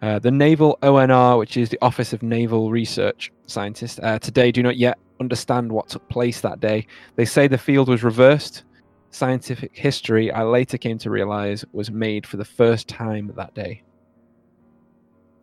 [0.02, 4.62] Uh, the Naval ONR, which is the Office of Naval Research Scientists, uh, today do
[4.62, 6.86] not yet understand what took place that day.
[7.16, 8.64] They say the field was reversed.
[9.10, 13.82] Scientific history, I later came to realize, was made for the first time that day.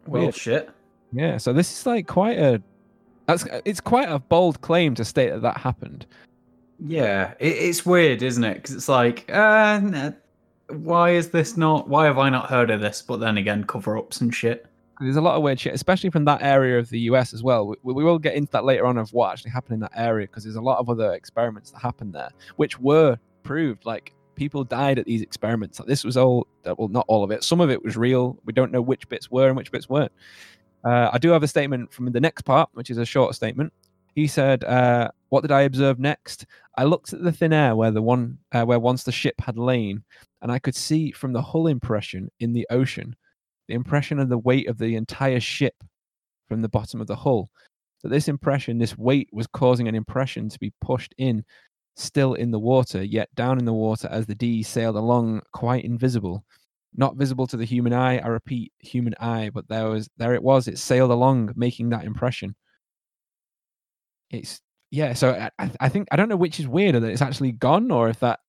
[0.08, 0.36] Well, Weird.
[0.36, 0.70] shit.
[1.12, 2.62] Yeah, so this is like quite a.
[3.26, 6.06] That's it's quite a bold claim to state that that happened.
[6.80, 8.56] Yeah, it, it's weird, isn't it?
[8.56, 10.12] Because it's like, uh,
[10.70, 11.88] why is this not?
[11.88, 13.02] Why have I not heard of this?
[13.02, 14.66] But then again, cover ups and shit.
[15.00, 17.68] There's a lot of weird shit, especially from that area of the US as well.
[17.84, 20.28] We, we will get into that later on of what actually happened in that area
[20.28, 23.86] because there's a lot of other experiments that happened there, which were proved.
[23.86, 25.80] Like people died at these experiments.
[25.80, 27.44] Like this was all, uh, well, not all of it.
[27.44, 28.38] Some of it was real.
[28.46, 30.12] We don't know which bits were and which bits weren't.
[30.84, 33.74] Uh, I do have a statement from the next part, which is a short statement.
[34.16, 36.46] He said, uh, "What did I observe next?
[36.78, 39.58] I looked at the thin air where the one uh, where once the ship had
[39.58, 40.04] lain,
[40.42, 43.16] and I could see from the hull impression in the ocean,
[43.68, 45.76] the impression of the weight of the entire ship
[46.48, 47.50] from the bottom of the hull.
[48.04, 51.44] That this impression, this weight, was causing an impression to be pushed in,
[51.96, 55.86] still in the water, yet down in the water as the D sailed along, quite
[55.86, 56.44] invisible."
[56.96, 60.42] Not visible to the human eye, I repeat, human eye, but there was there it
[60.44, 62.56] was, it sailed along, making that impression
[64.30, 67.52] it's yeah so I, I think i don't know which is weirder that it's actually
[67.52, 68.40] gone or if that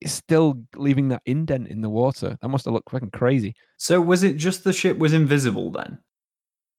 [0.00, 4.00] is still leaving that indent in the water that must have looked fucking crazy So
[4.00, 5.98] was it just the ship was invisible then?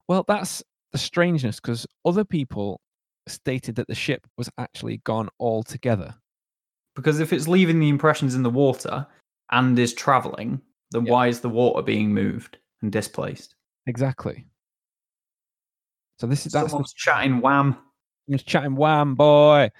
[0.08, 2.80] well that's the strangeness because other people
[3.26, 6.14] stated that the ship was actually gone altogether
[6.94, 9.06] Because if it's leaving the impressions in the water
[9.50, 10.60] and is traveling,
[10.92, 11.12] then Yeah.
[11.12, 13.56] why is the water being moved and displaced?
[13.86, 14.46] exactly
[16.20, 17.76] so this is that's the Someone's chatting wham.
[18.28, 19.70] Was chatting wham boy.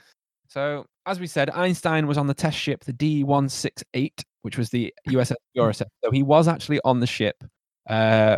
[0.49, 4.93] So as we said, Einstein was on the test ship, the D168, which was the
[5.09, 5.89] USS Furuseth.
[6.05, 7.43] So he was actually on the ship
[7.89, 8.37] uh,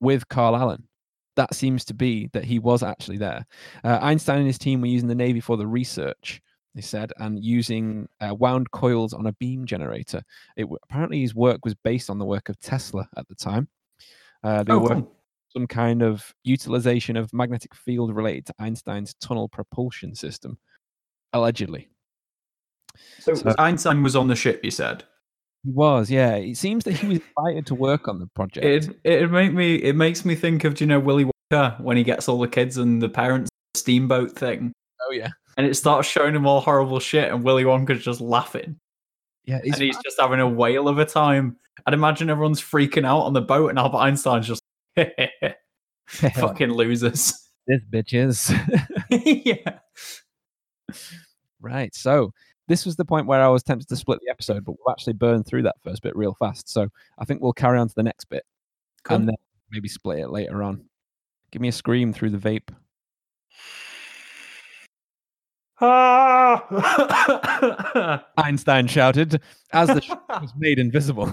[0.00, 0.84] with Carl Allen.
[1.36, 3.44] That seems to be that he was actually there.
[3.84, 6.40] Uh, Einstein and his team were using the Navy for the research,
[6.74, 10.22] they said, and using uh, wound coils on a beam generator.
[10.56, 13.68] It apparently his work was based on the work of Tesla at the time.
[14.42, 15.15] Uh, they Oh, were cool.
[15.56, 20.58] Some kind of utilization of magnetic field related to Einstein's tunnel propulsion system,
[21.32, 21.88] allegedly.
[23.20, 25.04] So, So- Einstein was on the ship, you said.
[25.64, 26.34] He was, yeah.
[26.34, 28.64] It seems that he was invited to work on the project.
[28.64, 31.96] It it make me it makes me think of do you know Willy Wonka when
[31.96, 36.08] he gets all the kids and the parents steamboat thing oh yeah, and it starts
[36.08, 38.78] showing him all horrible shit and Willy Wonka's just laughing
[39.46, 39.60] yeah.
[39.62, 41.56] It's and he's just having a whale of a time.
[41.86, 44.62] I'd imagine everyone's freaking out on the boat and Albert Einstein's just
[46.06, 47.48] fucking losers.
[47.66, 48.50] this bitches.
[49.44, 49.78] yeah.
[51.60, 51.94] right.
[51.94, 52.32] So
[52.68, 55.12] this was the point where I was tempted to split the episode, but we'll actually
[55.14, 56.68] burn through that first bit real fast.
[56.68, 58.44] So I think we'll carry on to the next bit
[59.04, 59.16] Cool.
[59.16, 59.36] and then
[59.70, 60.84] maybe split it later on.
[61.52, 62.68] Give me a scream through the vape.
[65.78, 66.64] Ah!
[68.38, 69.40] Einstein shouted
[69.72, 70.02] as the
[70.40, 71.32] was made invisible.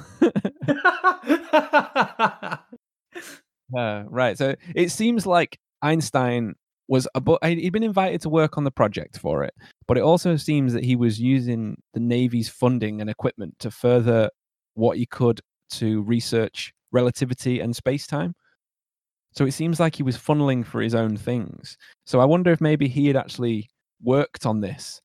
[3.75, 4.37] Uh, right.
[4.37, 6.55] So it seems like Einstein
[6.87, 9.53] was abo- he'd been invited to work on the project for it,
[9.87, 14.29] but it also seems that he was using the Navy's funding and equipment to further
[14.75, 15.39] what he could
[15.71, 18.35] to research relativity and space time.
[19.31, 21.77] So it seems like he was funneling for his own things.
[22.05, 23.69] So I wonder if maybe he had actually
[24.03, 25.01] worked on this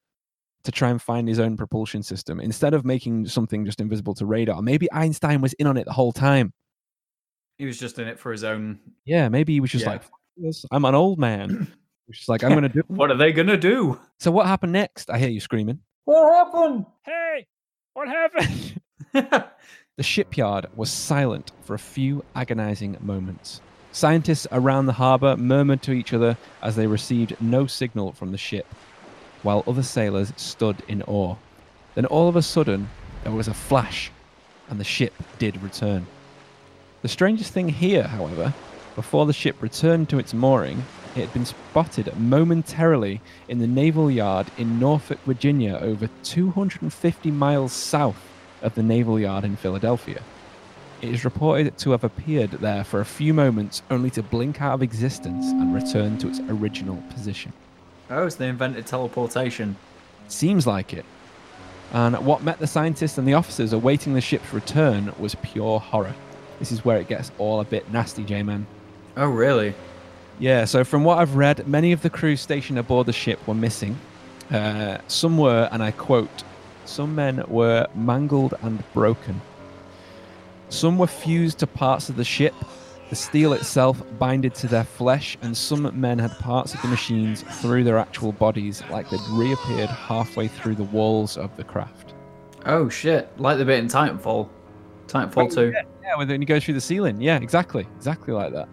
[0.65, 4.27] to try and find his own propulsion system instead of making something just invisible to
[4.27, 4.61] radar.
[4.61, 6.53] Maybe Einstein was in on it the whole time.
[7.59, 8.79] He was just in it for his own.
[9.05, 9.91] Yeah, maybe he was just Yeah.
[9.93, 11.71] like, "Fuck this, I'm an old man.
[12.07, 12.83] He's just like, I'm gonna do.
[12.89, 13.99] What are they gonna do?
[14.19, 15.11] So what happened next?
[15.11, 15.81] I hear you screaming.
[16.07, 16.87] What happened?
[17.05, 17.47] Hey,
[17.93, 18.81] what happened?
[19.97, 23.61] the shipyard was silent for a few agonizing moments.
[23.93, 28.39] Scientists around the harbor murmured to each other as they received no signal from the
[28.39, 28.67] ship,
[29.43, 31.35] while other sailors stood in awe.
[31.95, 32.89] Then all of a sudden,
[33.25, 34.11] there was a flash,
[34.71, 36.07] and the ship did return.
[37.01, 38.53] The strangest thing here, however,
[38.97, 40.85] before the ship returned to its mooring,
[41.15, 47.73] it had been spotted momentarily in the naval yard in Norfolk, Virginia, over 250 miles
[47.73, 48.21] south
[48.63, 50.21] of the naval yard in Philadelphia.
[51.01, 54.75] It is reported to have appeared there for a few moments only to blink out
[54.75, 57.53] of existence and return to its original position.
[58.11, 59.77] oh, so they invented teleportation.
[60.27, 61.05] Seems like it.
[61.93, 66.15] And what met the scientists and the officers awaiting the ship's return was pure horror.
[66.59, 68.67] This is where it gets all a bit nasty, J Man.
[69.17, 69.75] Oh, really?
[70.39, 73.55] Yeah, so from what I've read, many of the crew stationed aboard the ship were
[73.55, 73.99] missing.
[74.51, 76.45] Uh, some were, and I quote,
[76.85, 79.41] some men were mangled and broken.
[80.69, 82.55] Some were fused to parts of the ship,
[83.11, 87.43] the steel itself binded to their flesh, and some men had parts of the machines
[87.61, 92.15] through their actual bodies, like they'd reappeared halfway through the walls of the craft.
[92.67, 93.31] Oh shit!
[93.39, 94.49] Like the bit in Titanfall.
[95.07, 95.75] Titanfall two.
[96.09, 97.21] Yeah, when you go through the ceiling.
[97.21, 97.87] Yeah, exactly.
[97.97, 98.69] Exactly like that.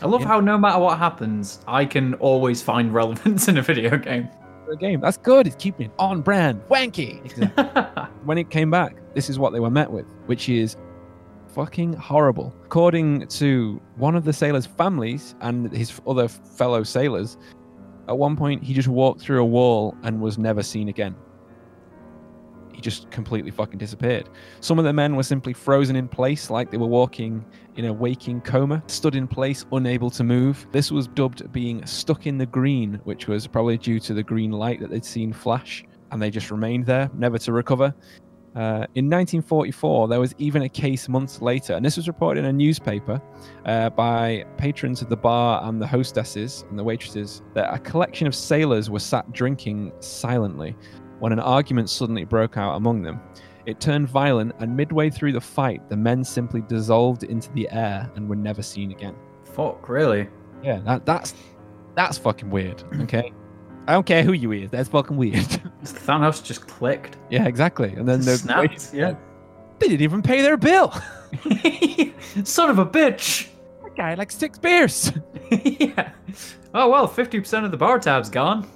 [0.00, 0.28] I love Yeah.
[0.28, 4.28] how no matter what happens, I can always find relevance in a video game.
[4.68, 5.00] The game.
[5.00, 5.46] That's good.
[5.46, 6.62] It's keeping it on brand.
[6.70, 7.24] Wanky.
[7.24, 7.64] Exactly.
[8.24, 10.76] when it came back, this is what they were met with, which is
[11.54, 12.54] fucking horrible.
[12.64, 17.36] According to one of the sailors' families and his other fellow sailors,
[18.08, 21.14] at one point he just walked through a wall and was never seen again.
[22.78, 24.28] He just completely fucking disappeared.
[24.60, 27.92] Some of the men were simply frozen in place like they were walking in a
[27.92, 30.64] waking coma, stood in place, unable to move.
[30.70, 34.52] This was dubbed being stuck in the green, which was probably due to the green
[34.52, 37.92] light that they'd seen flash, and they just remained there, never to recover.
[38.54, 42.46] Uh, in 1944, there was even a case months later, and this was reported in
[42.46, 43.20] a newspaper
[43.66, 48.26] uh, by patrons of the bar and the hostesses and the waitresses that a collection
[48.28, 50.76] of sailors were sat drinking silently
[51.18, 53.20] when an argument suddenly broke out among them.
[53.66, 58.10] It turned violent, and midway through the fight, the men simply dissolved into the air
[58.16, 59.14] and were never seen again.
[59.44, 60.28] Fuck, really?
[60.62, 61.34] Yeah, that, that's
[61.94, 62.82] that's fucking weird.
[63.02, 63.32] Okay,
[63.86, 64.70] I don't care who you is.
[64.70, 65.46] That's fucking weird.
[65.82, 67.16] The Thanos just clicked.
[67.30, 67.92] yeah, exactly.
[67.92, 69.14] And then the Snapped, yeah.
[69.78, 70.90] they didn't even pay their bill.
[72.44, 73.48] Son of a bitch.
[73.84, 75.12] that guy like six beers.
[75.50, 76.12] yeah.
[76.74, 78.68] Oh well, fifty percent of the bar tab's gone.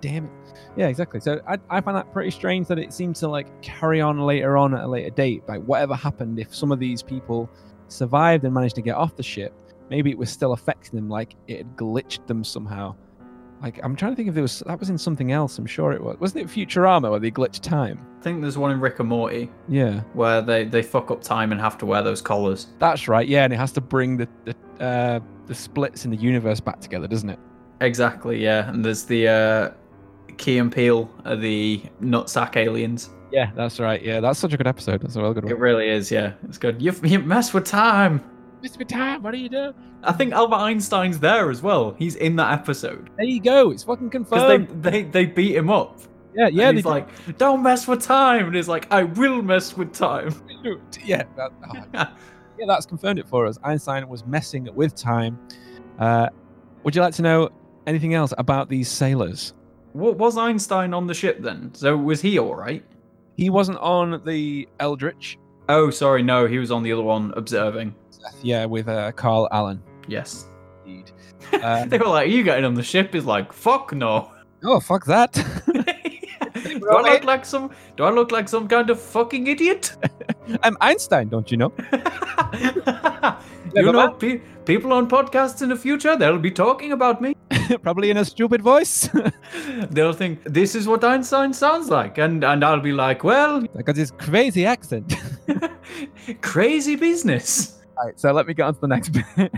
[0.00, 0.30] Damn it.
[0.76, 1.20] Yeah, exactly.
[1.20, 4.56] So I, I find that pretty strange that it seemed to like carry on later
[4.56, 5.42] on at a later date.
[5.48, 7.48] Like whatever happened, if some of these people
[7.88, 9.52] survived and managed to get off the ship,
[9.90, 12.94] maybe it was still affecting them, like it had glitched them somehow.
[13.62, 15.58] Like I'm trying to think if there was that was in something else.
[15.58, 16.18] I'm sure it was.
[16.18, 18.04] Wasn't it Futurama where they glitched time?
[18.18, 21.52] I think there's one in Rick and Morty Yeah, where they, they fuck up time
[21.52, 22.66] and have to wear those collars.
[22.78, 23.26] that's right.
[23.28, 26.80] Yeah, and it has to bring the the uh, the splits in the universe back
[26.80, 27.38] together, doesn't it?
[27.80, 28.68] Exactly, yeah.
[28.68, 29.70] And there's the uh,
[30.38, 33.10] Key and Peele are the nutsack aliens.
[33.30, 34.02] Yeah, that's right.
[34.02, 35.00] Yeah, that's such a good episode.
[35.02, 35.52] That's a real good one.
[35.52, 36.34] It really is, yeah.
[36.44, 36.80] It's good.
[36.80, 38.22] You, you mess with time.
[38.62, 38.86] Mr.
[38.86, 39.74] Time, what are you doing?
[40.02, 41.94] I think Albert Einstein's there as well.
[41.98, 43.70] He's in that episode There you go.
[43.70, 44.82] It's fucking because confirmed.
[44.82, 46.00] they, they they beat him up.
[46.34, 46.68] yeah, yeah.
[46.68, 50.34] and he's like, "Don't mess with time," and he's like, "I will mess with time."
[51.04, 51.74] Yeah, that, oh,
[52.58, 53.58] yeah, that's confirmed it for us.
[53.62, 55.38] Einstein was messing with time.
[55.98, 56.28] Uh,
[56.84, 57.50] would you like to know
[57.86, 59.52] anything else about these sailors?
[59.94, 61.70] What was Einstein on the ship then?
[61.72, 62.84] So was he all right?
[63.36, 65.38] He wasn't on the Eldridge.
[65.68, 67.94] Oh, sorry, no, he was on the other one observing.
[68.42, 69.80] Yeah, with uh, Carl Allen.
[70.08, 70.48] Yes.
[70.84, 71.12] Indeed.
[71.52, 74.32] Uh, they were like, "Are you getting on the ship?" He's like, "Fuck no."
[74.64, 75.32] oh, fuck that.
[76.64, 77.70] Do I look like some?
[77.96, 79.96] Do I look like some kind of fucking idiot?
[80.64, 81.72] I'm Einstein, don't you know?
[83.74, 87.36] you know, pe- people on podcasts in the future, they'll be talking about me.
[87.82, 89.08] Probably in a stupid voice.
[89.90, 93.82] they'll think this is what Einstein sounds like, and and I'll be like, well, I
[93.82, 95.14] got this crazy accent.
[96.40, 97.82] crazy business.
[97.96, 99.52] All right, so let me get on to the next bit.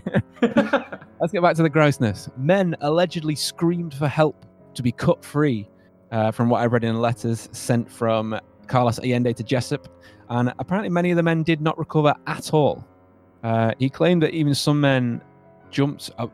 [1.20, 2.28] Let's get back to the grossness.
[2.36, 4.44] Men allegedly screamed for help
[4.74, 5.68] to be cut free,
[6.12, 9.88] uh, from what I've read in letters sent from Carlos Allende to Jessup,
[10.28, 12.86] and apparently many of the men did not recover at all.
[13.42, 15.20] Uh, he claimed that even some men
[15.70, 16.32] jumped up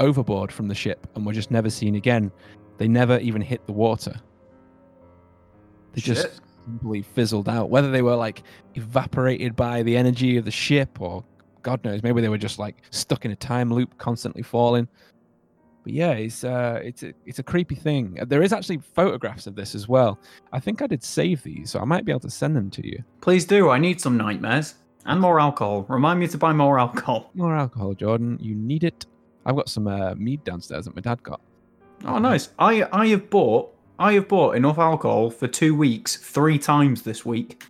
[0.00, 2.30] overboard from the ship and were just never seen again.
[2.78, 4.14] They never even hit the water.
[5.92, 6.16] They Shit.
[6.16, 7.70] just simply fizzled out.
[7.70, 8.42] Whether they were like
[8.74, 11.24] evaporated by the energy of the ship or
[11.62, 14.88] God knows, maybe they were just like stuck in a time loop, constantly falling.
[15.84, 18.16] But yeah, it's uh, it's a, it's a creepy thing.
[18.20, 20.18] Uh, There is actually photographs of this as well.
[20.52, 22.86] I think I did save these, so I might be able to send them to
[22.86, 23.02] you.
[23.20, 23.68] Please do.
[23.70, 24.74] I need some nightmares
[25.06, 25.84] and more alcohol.
[25.88, 27.30] Remind me to buy more alcohol.
[27.34, 28.38] More alcohol, Jordan.
[28.40, 29.06] You need it.
[29.44, 31.40] I've got some uh, mead downstairs that my dad got.
[32.04, 32.50] Oh, nice.
[32.58, 37.24] I I have bought I have bought enough alcohol for two weeks, three times this
[37.24, 37.64] week.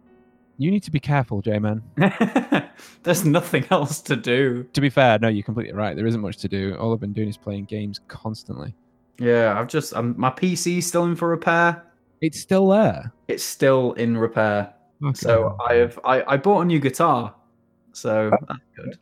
[0.58, 1.82] You need to be careful, J-Man.
[3.02, 4.64] There's nothing else to do.
[4.72, 5.96] To be fair, no, you're completely right.
[5.96, 6.76] There isn't much to do.
[6.76, 8.74] All I've been doing is playing games constantly.
[9.18, 11.84] Yeah, I've just um, my PC's still in for repair.
[12.20, 13.12] It's still there.
[13.28, 14.72] It's still in repair.
[15.04, 15.18] Okay.
[15.18, 17.34] So I have I, I bought a new guitar.
[17.92, 18.98] So that's good.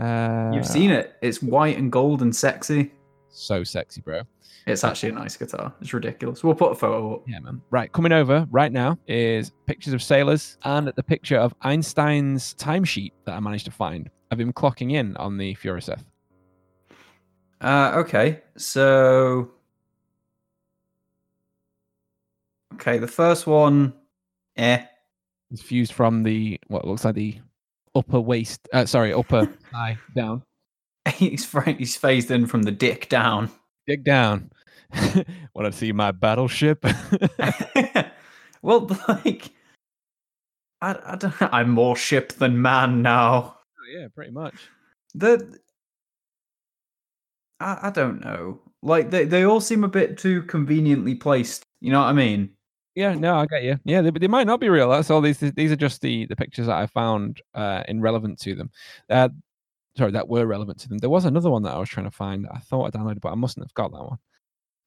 [0.00, 1.16] Uh, You've seen it.
[1.22, 2.92] It's white and gold and sexy.
[3.30, 4.22] so sexy, bro.
[4.66, 5.72] It's actually a nice guitar.
[5.80, 6.44] It's ridiculous.
[6.44, 7.22] We'll put a photo up.
[7.26, 7.60] Yeah, man.
[7.70, 13.12] Right, coming over right now is pictures of sailors and the picture of Einstein's timesheet
[13.24, 16.04] that I managed to find of him clocking in on the Furuseth.
[17.60, 19.50] Uh, okay, so
[22.74, 23.92] okay, the first one,
[24.56, 24.84] eh.
[25.50, 27.38] It's fused from the what looks like the
[27.94, 30.42] upper waist, uh, sorry, upper thigh down.
[31.14, 33.50] he's fra- he's phased in from the dick down.
[33.86, 34.50] Dick down.
[35.54, 36.84] Want to see my battleship?
[38.62, 39.50] well, like,
[40.80, 41.34] I, I don't.
[41.40, 43.58] I'm more ship than man now.
[43.92, 44.54] yeah, pretty much.
[45.14, 45.58] The
[47.60, 48.60] I, I don't know.
[48.82, 51.62] Like they, they all seem a bit too conveniently placed.
[51.80, 52.50] You know what I mean?
[52.94, 53.78] Yeah, no, I get you.
[53.84, 54.90] Yeah, they, they might not be real.
[54.90, 55.20] That's all.
[55.20, 58.70] These these are just the the pictures that I found uh, in relevant to them.
[59.08, 59.28] Uh,
[59.96, 60.98] sorry, that were relevant to them.
[60.98, 62.46] There was another one that I was trying to find.
[62.52, 64.18] I thought I downloaded, but I mustn't have got that one.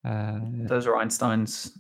[0.06, 1.78] Uh, Those are Einstein's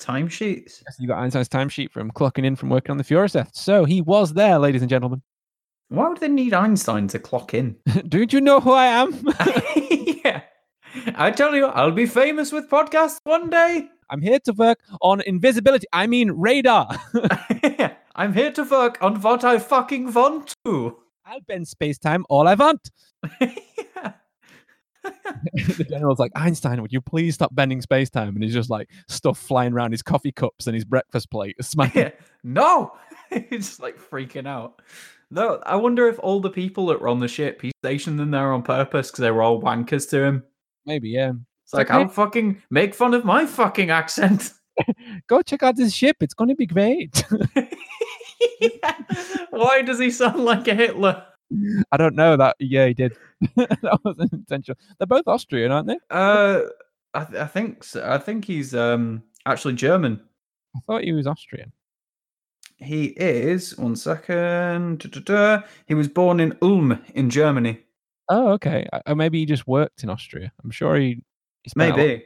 [0.00, 0.82] timesheets.
[0.86, 3.54] yes, you got Einstein's timesheet from clocking in from working on the Furuseth.
[3.54, 5.22] So he was there, ladies and gentlemen.
[5.90, 7.76] Why would they need Einstein to clock in?
[8.08, 9.12] Don't you know who I am?
[10.24, 10.42] yeah.
[11.14, 13.88] I tell you, I'll be famous with podcasts one day.
[14.10, 15.86] I'm here to work on invisibility.
[15.92, 16.88] I mean radar.
[18.16, 20.96] I'm here to work on what I fucking want to.
[21.24, 22.90] I'll bend space time all I want.
[23.22, 23.62] the
[25.88, 28.34] general's like, Einstein, would you please stop bending space time?
[28.34, 31.54] And he's just like stuff flying around his coffee cups and his breakfast plate.
[31.62, 32.10] Smacking.
[32.42, 32.92] no,
[33.30, 34.82] he's just like freaking out.
[35.30, 38.32] No, I wonder if all the people that were on the ship, he stationed them
[38.32, 40.42] there on purpose because they were all wankers to him.
[40.84, 41.32] Maybe, yeah.
[41.70, 42.00] It's like, okay.
[42.00, 44.52] I'm fucking make fun of my fucking accent.
[45.28, 46.16] Go check out this ship.
[46.20, 47.24] It's going to be great.
[48.60, 48.94] Yeah.
[49.50, 51.22] Why does he sound like a Hitler?
[51.92, 52.56] I don't know that.
[52.58, 53.14] Yeah, he did.
[53.56, 54.78] that wasn't intentional.
[54.98, 55.98] They're both Austrian, aren't they?
[56.10, 56.60] Uh,
[57.12, 58.06] I, th- I think so.
[58.08, 60.20] I think he's um actually German.
[60.74, 61.72] I thought he was Austrian.
[62.76, 65.00] He is one second.
[65.00, 65.66] Da-da-da.
[65.86, 67.80] He was born in Ulm in Germany.
[68.30, 68.86] Oh, okay.
[69.06, 70.52] Or maybe he just worked in Austria.
[70.64, 71.22] I'm sure he.
[71.64, 72.24] He spent a lot- Maybe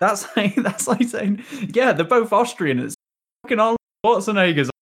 [0.00, 2.78] that's like that's like saying, yeah, they're both Austrian.
[2.80, 2.94] It's
[3.44, 4.70] fucking all Schwarzenegger's.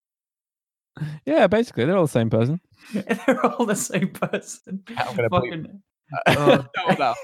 [1.25, 2.61] Yeah, basically, they're all the same person.
[2.93, 4.83] They're all the same person.
[4.97, 5.29] I'm gonna.
[5.31, 5.83] Fucking-
[6.27, 6.67] Oh.
[6.99, 7.15] No,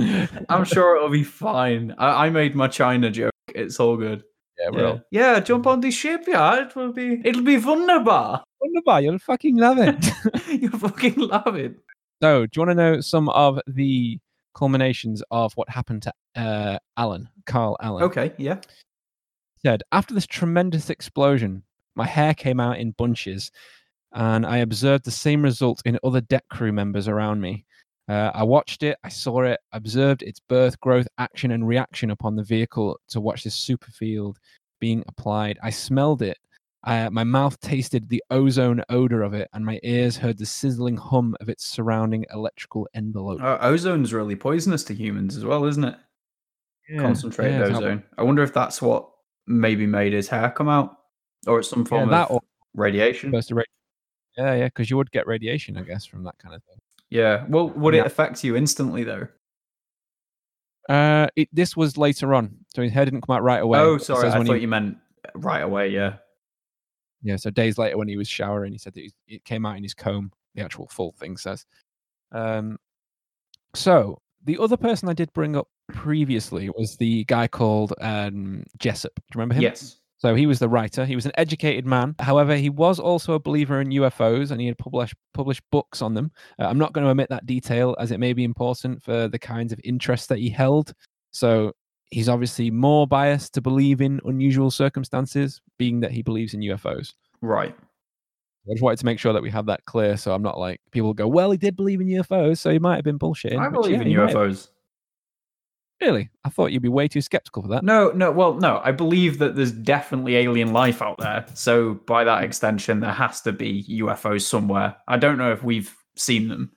[0.00, 1.94] no, I'm sure it'll be fine.
[1.98, 3.30] I, I made my China joke.
[3.54, 4.24] It's all good.
[4.58, 4.86] Yeah, we're Yeah.
[4.88, 5.00] all.
[5.12, 6.24] yeah, jump on the ship.
[6.26, 7.22] Yeah, it will be.
[7.24, 8.42] It'll be wunderbar.
[8.60, 10.04] Wunderbar, you'll fucking love it.
[10.48, 11.76] You'll fucking love it.
[12.20, 14.18] so, do you want to know some of the
[14.58, 18.02] culminations of what happened to uh, Alan, Carl Allen?
[18.02, 18.60] Okay, yeah.
[19.64, 21.62] said, After this tremendous explosion,
[21.94, 23.52] my hair came out in bunches,
[24.12, 27.66] and I observed the same result in other deck crew members around me.
[28.08, 32.34] Uh, I watched it, I saw it, observed its birth, growth, action, and reaction upon
[32.34, 34.38] the vehicle to watch this superfield
[34.80, 35.58] being applied.
[35.62, 36.38] I smelled it.
[36.84, 41.36] My mouth tasted the ozone odor of it, and my ears heard the sizzling hum
[41.40, 43.42] of its surrounding electrical envelope.
[43.42, 45.96] Uh, ozone's really poisonous to humans as well, isn't it?
[46.88, 48.04] Yeah, concentrated yeah, how- ozone.
[48.16, 49.10] I wonder if that's what
[49.46, 50.96] maybe made his hair come out,
[51.46, 52.40] or it's some Yeah, form that of or
[52.74, 53.30] radiation.
[53.30, 53.64] burst of ra-
[54.36, 56.78] Yeah, yeah, because you would get radiation, I guess, from that kind of thing.
[57.10, 57.44] Yeah.
[57.48, 58.02] Well, would Yeah.
[58.02, 59.28] it affect you instantly though?
[60.88, 63.78] Uh, it, this was later on, so his hair didn't come out right away.
[63.78, 64.28] oh, sorry.
[64.28, 64.96] I thought he- you meant
[65.34, 65.88] right away.
[65.88, 66.16] Yeah.
[67.22, 69.82] Yeah, so days later when he was showering, he said that it came out in
[69.82, 70.32] his comb.
[70.54, 71.66] The actual full thing says.
[72.32, 72.78] Um,
[73.74, 79.14] so the other person I did bring up previously was the guy called um, Jessup.
[79.14, 79.62] Do you remember him?
[79.62, 79.96] Yes.
[80.18, 81.04] So he was the writer.
[81.04, 82.16] He was an educated man.
[82.18, 86.14] However, he was also a believer in UFOs, and he had published published books on
[86.14, 86.32] them.
[86.58, 89.38] Uh, I'm not going to omit that detail, as it may be important for the
[89.38, 90.92] kinds of interests that he held.
[91.30, 91.72] So
[92.10, 97.14] he's obviously more biased to believe in unusual circumstances, being that he believes in UFOs.
[97.40, 97.74] Right.
[98.68, 100.80] I just wanted to make sure that we have that clear, so I'm not like
[100.90, 103.68] people go, "Well, he did believe in UFOs, so he might have been bullshitting." I
[103.68, 104.36] which, believe yeah, in he might have.
[104.36, 104.68] UFOs.
[106.02, 107.82] Really, I thought you'd be way too skeptical for that.
[107.82, 108.30] No, no.
[108.30, 108.80] Well, no.
[108.84, 111.44] I believe that there's definitely alien life out there.
[111.54, 114.96] So by that extension, there has to be UFOs somewhere.
[115.08, 116.70] I don't know if we've seen them.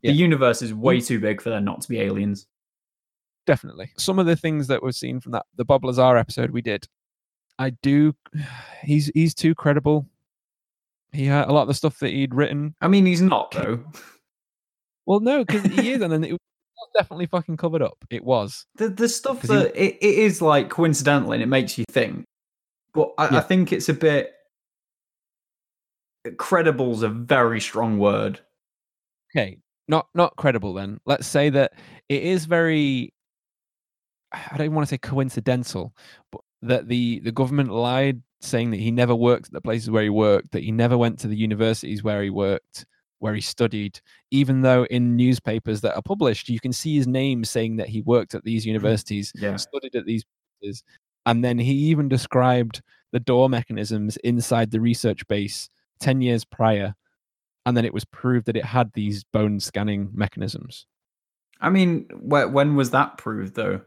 [0.00, 0.12] Yeah.
[0.12, 2.46] The universe is way too big for there not to be aliens.
[3.46, 3.92] Definitely.
[3.96, 6.86] Some of the things that we've seen from that the bob lazar episode we did
[7.58, 8.14] i do
[8.82, 10.06] he's he's too credible.
[11.12, 12.74] He had a lot of the stuff that he'd written.
[12.80, 13.84] I mean, he's not though.
[15.06, 16.40] well no because he is and then it was
[16.96, 17.96] definitely fucking covered up.
[18.10, 18.66] It was.
[18.76, 21.84] The the stuff 'Cause he- that it, it is like coincidental and it makes you
[21.90, 22.24] think,
[22.92, 24.32] but I, I think it's a bit.
[26.38, 28.40] Credible's a very strong word.
[29.36, 30.98] okay not not credible then.
[31.04, 31.74] Let's say that
[32.08, 33.12] it is very
[34.50, 35.94] i don't want to say coincidental
[36.30, 40.02] but that the the government lied saying that he never worked at the places where
[40.02, 42.84] he worked that he never went to the universities where he worked
[43.18, 47.44] where he studied even though in newspapers that are published you can see his name
[47.44, 48.70] saying that he worked at these mm-hmm.
[48.70, 49.56] universities Yeah.
[49.56, 50.24] studied at these
[50.60, 50.82] places
[51.26, 52.82] and then he even described
[53.12, 55.68] the door mechanisms inside the research base
[56.00, 56.94] 10 years prior
[57.66, 60.86] and then it was proved that it had these bone scanning mechanisms
[61.60, 63.80] I mean, wh- when was that proved though?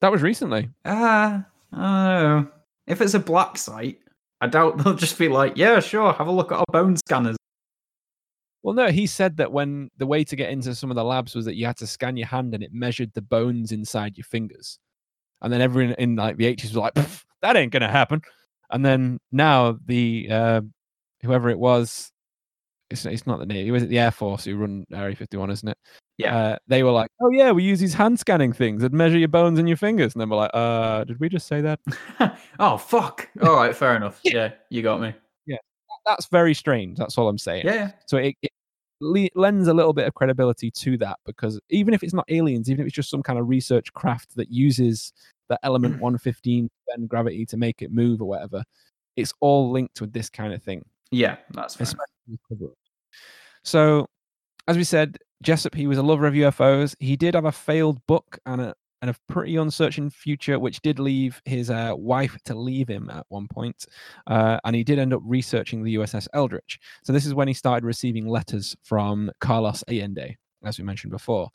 [0.00, 2.50] That was recently Ah, I don't.
[2.86, 3.98] If it's a black site,
[4.40, 7.36] I doubt they'll just be like, yeah, sure, have a look at our bone scanners.
[8.62, 11.34] well no he said that when the way to get into some of the labs
[11.34, 14.24] was that you had to scan your hand and it measured the bones inside your
[14.24, 14.78] fingers
[15.42, 16.94] and then everyone in like the 80s was like
[17.42, 18.20] that ain't gonna happen
[18.70, 20.60] and then now the uh,
[21.22, 22.10] whoever it was
[22.90, 25.68] it's, it's not the navy was it the air force who run area 51 isn't
[25.68, 25.78] it
[26.18, 26.36] Yeah.
[26.36, 29.28] uh, they were like oh yeah we use these hand scanning things that measure your
[29.28, 31.78] bones and your fingers and then we're like uh did we just say that
[32.58, 33.28] oh, fuck.
[33.42, 34.20] All right, fair enough.
[34.24, 35.12] Yeah, you got me.
[35.46, 35.58] Yeah,
[36.06, 37.90] that's very strange that's all i'm saying Yeah, yeah.
[38.06, 38.50] So it, it
[39.00, 42.70] le- lends a little bit of credibility to that because even if it's not aliens,
[42.70, 45.12] even if it's just some kind of research craft that uses
[45.48, 48.64] the element 115 bend gravity to make it move or whatever,
[49.16, 50.82] it's all linked with this kind of thing.
[51.10, 51.84] Yeah, that's fair.
[51.84, 52.72] especially with cover-up.
[53.64, 54.06] So,
[54.68, 56.94] as we said, Jessup, he was a lover of UFOs.
[56.98, 60.98] He did have a failed book and a and a pretty uncertain future, which did
[60.98, 63.84] leave his uh, wife to leave him at one point.
[64.26, 66.80] Uh, and he did end up researching the USS Eldridge.
[67.04, 71.50] So this is when he started receiving letters from Carlos Allende, as we mentioned before.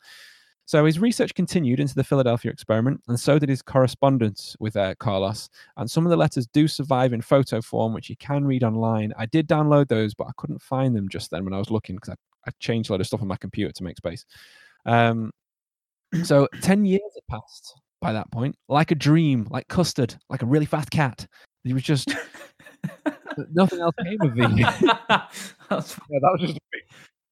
[0.64, 4.94] So his research continued into the Philadelphia experiment, and so did his correspondence with uh,
[5.00, 5.50] Carlos.
[5.76, 9.12] And some of the letters do survive in photo form, which you can read online.
[9.18, 11.96] I did download those, but I couldn't find them just then when I was looking
[11.96, 12.14] because I,
[12.46, 14.24] I changed a lot of stuff on my computer to make space.
[14.86, 15.30] Um,
[16.24, 20.46] so 10 years had passed by that point, like a dream, like custard, like a
[20.46, 21.26] really fast cat.
[21.64, 22.14] He was just,
[23.52, 24.42] nothing else came of the.
[25.70, 26.82] That's Yeah, that was just a big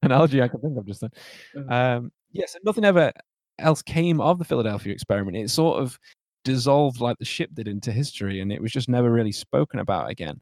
[0.03, 1.11] analogy I can think of just then.
[1.57, 1.71] Mhm.
[1.71, 3.13] Um, yes, and nothing ever
[3.59, 5.37] else came of the Philadelphia experiment.
[5.37, 5.99] It sort of
[6.45, 10.09] dissolved like the ship did into history, and it was just never really spoken about
[10.11, 10.41] again.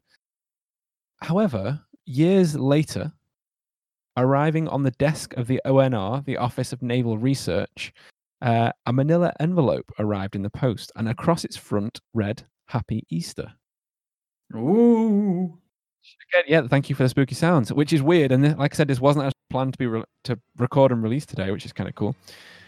[1.21, 3.11] However, years later,
[4.17, 7.93] arriving on the desk of the ONR, the Office of Naval Research,
[8.41, 13.53] uh, a manila envelope arrived in the post, and across its front read "Happy Easter."
[14.55, 15.57] Ooh.
[16.33, 18.31] Again, yeah, thank you for the spooky sounds, which is weird.
[18.31, 21.25] And like I said, this wasn't actually planned to be re- to record and release
[21.25, 22.15] today, which is kind of cool.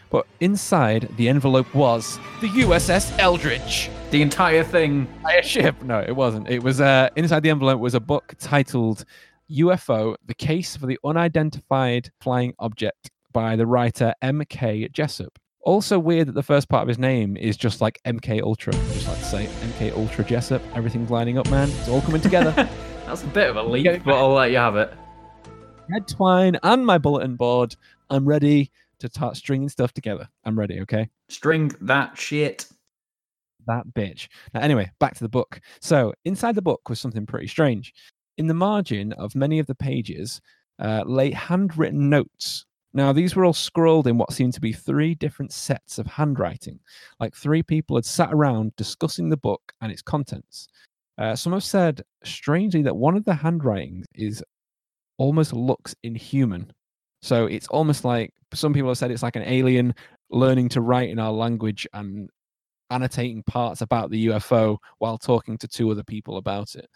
[0.10, 3.90] But inside the envelope was the USS Eldridge.
[4.12, 5.08] The entire thing.
[5.26, 5.82] A ship?
[5.82, 6.50] No, it wasn't.
[6.50, 9.06] It was uh, inside the envelope was a book titled
[9.52, 14.88] "UFO: The Case for the Unidentified Flying Object" by the writer M.K.
[14.90, 15.38] Jessup.
[15.64, 18.74] Also weird that the first part of his name is just like MK Ultra.
[18.76, 20.62] I just like to say MK Ultra Jessup.
[20.76, 21.70] Everything's lining up, man.
[21.70, 22.52] It's all coming together.
[23.06, 24.94] That's a bit of a leap, but I'll let you have it.
[25.90, 27.76] red twine and my bulletin board.
[28.10, 30.28] I'm ready to start stringing stuff together.
[30.46, 30.80] I'm ready.
[30.82, 31.10] Okay.
[31.30, 32.68] String that shit.
[33.68, 34.28] That bitch.
[34.54, 35.62] Now, anyway, back to the book.
[35.80, 37.94] So, inside the book was something pretty strange.
[38.38, 40.42] In the margin of many of the pages
[40.80, 42.66] uh, lay handwritten notes.
[42.94, 46.80] Now, these were all scrawled in what seemed to be three different sets of handwriting,
[47.20, 50.68] like three people had sat around discussing the book and its contents.
[51.18, 54.44] Uh, some have said, strangely, that one of the handwritings is
[55.18, 56.74] almost looks inhuman.
[57.22, 59.94] So it's almost like some people have said it's like an alien
[60.32, 62.30] learning to write in our language and
[62.90, 66.90] annotating parts about the UFO while talking to two other people about it.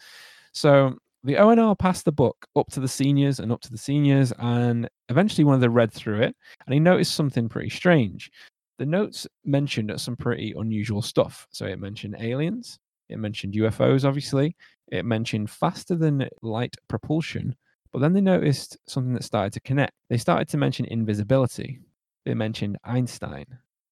[0.52, 0.96] So
[1.26, 4.88] the ONR passed the book up to the seniors and up to the seniors, and
[5.08, 8.30] eventually one of them read through it and he noticed something pretty strange.
[8.78, 11.48] The notes mentioned some pretty unusual stuff.
[11.50, 14.54] So it mentioned aliens, it mentioned UFOs, obviously,
[14.92, 17.56] it mentioned faster than light propulsion,
[17.92, 19.94] but then they noticed something that started to connect.
[20.08, 21.80] They started to mention invisibility,
[22.24, 23.46] they mentioned Einstein,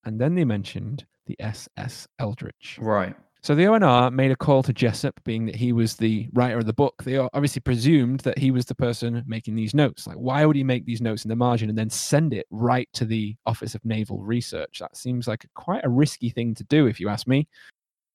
[0.05, 2.77] and then they mentioned the SS Eldridge.
[2.79, 3.15] Right.
[3.45, 6.65] So the ONR made a call to Jessup, being that he was the writer of
[6.65, 7.03] the book.
[7.03, 10.07] They obviously presumed that he was the person making these notes.
[10.07, 12.89] Like, why would he make these notes in the margin and then send it right
[12.93, 14.79] to the Office of Naval Research?
[14.79, 17.47] That seems like quite a risky thing to do, if you ask me.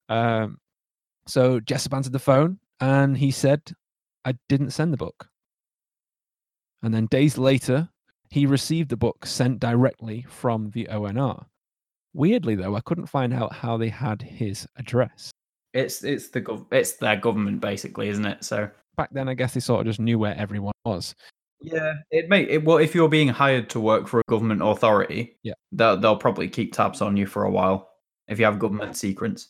[0.08, 0.58] Um,
[1.28, 3.70] so Jessup answered the phone and he said,
[4.24, 5.28] I didn't send the book.
[6.82, 7.88] And then days later,
[8.30, 11.46] he received the book sent directly from the ONR.
[12.12, 15.30] Weirdly, though, I couldn't find out how they had his address.
[15.72, 18.44] It's it's the gov- it's their government basically, isn't it?
[18.44, 21.14] So Back then, I guess they sort of just knew where everyone was.
[21.62, 25.36] yeah, it may it, well if you're being hired to work for a government authority,
[25.44, 25.52] Yeah.
[25.72, 27.88] they'll they'll probably keep tabs on you for a while
[28.28, 29.48] if you have government secrets.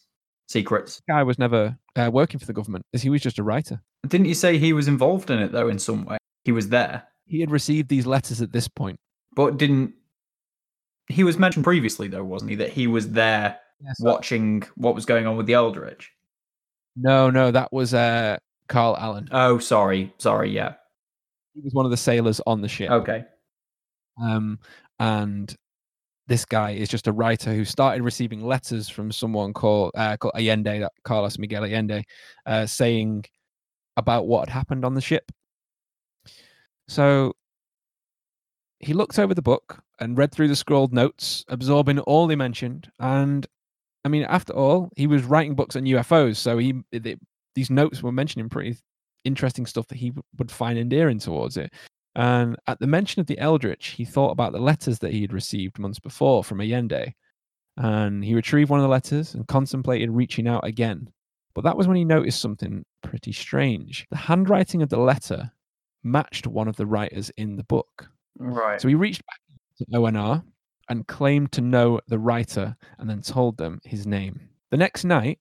[0.49, 1.01] Secrets.
[1.09, 3.81] guy was never uh, working for the government, as he was just a writer.
[4.07, 6.19] Didn't you say he was involved in it though in some way?
[6.45, 8.97] He was there, He had received these letters at this point.
[9.37, 9.95] but didn't.
[11.11, 12.57] He was mentioned previously though, wasn't he?
[12.57, 13.97] That he was there Yes.
[14.01, 16.11] watching what was going on with the Eldridge.
[16.97, 18.37] No, no, that was uh,
[18.69, 19.29] Carl Allen.
[19.33, 20.75] Oh, sorry, sorry, yeah,
[21.55, 22.91] He was one of the sailors on the ship.
[22.91, 23.25] okay,
[24.23, 24.59] Um,
[24.99, 25.55] and
[26.27, 30.35] this guy is just a writer who started receiving letters from someone called, uh, called
[30.37, 32.05] Allende, that Carlos Miguel Allende,
[32.45, 33.25] uh, saying
[33.97, 35.33] about what had happened on the ship.
[36.89, 37.33] So
[38.81, 42.91] he looked over the book and read through the scrawled notes, absorbing all they mentioned.
[42.99, 43.47] And
[44.05, 47.17] I mean, after all, he was writing books on UFOs, so he they,
[47.55, 48.79] these notes were mentioning pretty
[49.25, 51.73] interesting stuff that he would find endearing towards it.
[52.15, 55.33] And at the mention of the Eldridge, he thought about the letters that he had
[55.33, 57.15] received months before from Allende.
[57.77, 61.11] And he retrieved one of the letters and contemplated reaching out again.
[61.55, 64.07] But that was when he noticed something pretty strange.
[64.11, 65.53] The handwriting of the letter
[66.03, 68.11] matched one of the writers in the book.
[68.41, 68.81] Right.
[68.81, 69.41] So he reached back
[69.79, 70.43] to ONR
[70.89, 74.41] and claimed to know the writer and then told them his name.
[74.71, 75.39] The next night,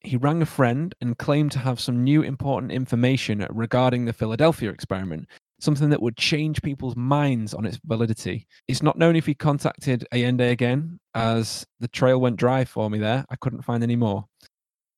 [0.00, 4.70] he rang a friend and claimed to have some new important information regarding the Philadelphia
[4.70, 5.26] experiment,
[5.60, 8.46] something that would change people's minds on its validity.
[8.68, 12.98] It's not known if he contacted Allende again, as the trail went dry for me
[12.98, 13.24] there.
[13.30, 14.26] I couldn't find any more.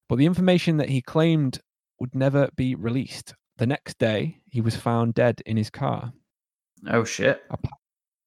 [0.09, 1.61] But the information that he claimed
[2.01, 3.35] would never be released.
[3.57, 6.13] The next day, he was found dead in his car.
[6.89, 7.43] Oh shit.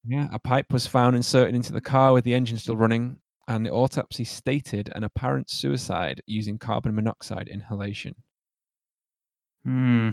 [0.06, 3.66] Yeah, a pipe was found inserted into the car with the engine still running, and
[3.66, 8.16] the autopsy stated an apparent suicide using carbon monoxide inhalation.
[9.64, 10.10] Hmm.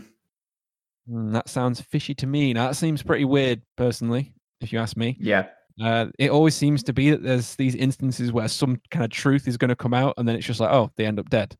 [1.08, 2.52] Hmm, that sounds fishy to me.
[2.52, 5.16] Now, that seems pretty weird, personally, if you ask me.
[5.20, 5.46] Yeah.
[5.82, 9.48] Uh, it always seems to be that there's these instances where some kind of truth
[9.48, 11.56] is going to come out, and then it's just like, oh, they end up dead,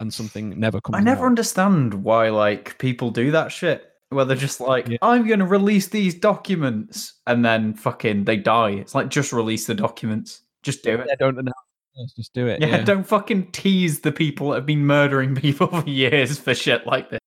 [0.00, 1.28] and something never comes I never out.
[1.28, 3.91] understand why like people do that shit.
[4.12, 4.98] Where they're just like, Yeah.
[5.02, 8.70] I'm gonna release these documents, and then fucking they die.
[8.70, 10.42] It's like just release the documents.
[10.62, 11.06] Just do it.
[11.08, 11.54] Yeah, don't announce.
[11.96, 12.60] Let's just do it.
[12.60, 16.54] Yeah, Yeah, don't fucking tease the people that have been murdering people for years for
[16.54, 17.18] shit like this.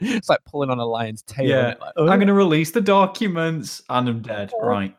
[0.00, 1.48] it's like pulling on a lion's tail.
[1.48, 1.74] Yeah?
[1.80, 4.50] Like, I'm "Oh." gonna release the documents, and I'm dead.
[4.54, 4.66] Oh.
[4.66, 4.96] Right.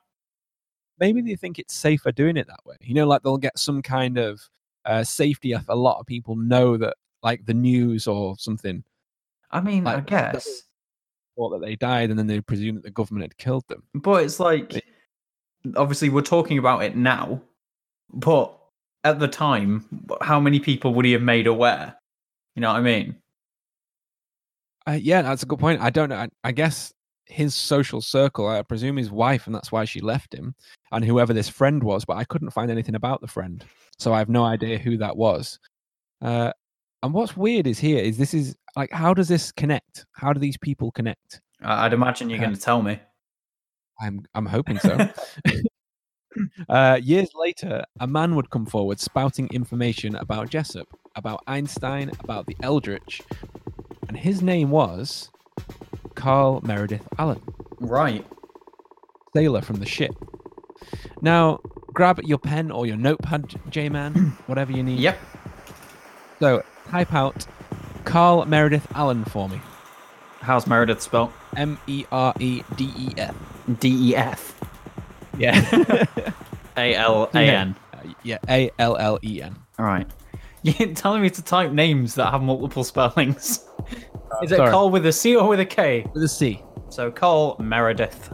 [0.99, 2.75] maybe they think it's safer doing it that way.
[2.81, 4.41] You know, like they'll get some kind of
[4.85, 8.83] uh, safety if a lot of people know that, like the news or something,
[9.55, 10.63] I mean, I Like, that- guess,
[11.37, 13.83] thought that they died, and then they presume that the government had killed them.
[13.93, 14.83] but it's like,
[15.75, 17.41] obviously, we're talking about it now,
[18.13, 18.57] but
[19.03, 19.85] at the time,
[20.21, 21.95] how many people would he have made aware?
[22.55, 23.15] You know what I mean?
[24.87, 25.81] Uh, yeah, that's a good point.
[25.81, 26.15] I don't know.
[26.17, 26.93] I, I guess
[27.25, 30.53] his social circle, I presume his wife, and that's why she left him,
[30.91, 32.05] and whoever this friend was.
[32.05, 33.63] But I couldn't find anything about the friend,
[33.97, 35.59] so I have no idea who that was.
[36.21, 36.51] Uh,
[37.03, 40.05] and what's weird is here is this is like, how does this connect?
[40.13, 41.41] How do these people connect?
[41.63, 42.45] I'd imagine you're Yeah.
[42.45, 42.99] going to tell me.
[44.01, 44.97] I'm I'm hoping so.
[46.69, 52.45] uh, years later, a man would come forward spouting information about Jessup, about Einstein, about
[52.45, 53.21] the Eldridge,
[54.09, 55.29] and his name was
[56.15, 57.41] Carl Meredith Allen,
[57.79, 58.25] Right.
[59.35, 60.13] sailor from the ship.
[61.21, 61.59] Now,
[61.93, 64.99] grab your pen or your notepad, J Man, whatever you need.
[64.99, 65.17] Yep.
[66.41, 67.47] So, type out
[68.05, 69.59] Carl Meredith Allen for me.
[70.39, 71.31] How's Meredith spelled?
[71.57, 73.35] M E R E D E F.
[73.79, 74.59] D E F.
[75.37, 76.05] Yeah.
[76.77, 77.75] A L A N.
[77.93, 79.55] Uh, yeah, A L L E N.
[79.79, 80.07] All right.
[80.63, 83.65] You're telling me to type names that have multiple spellings.
[84.43, 84.71] Is it sorry.
[84.71, 86.05] Cole with a C or with a K?
[86.13, 86.61] With a C.
[86.89, 88.33] So Cole Meredith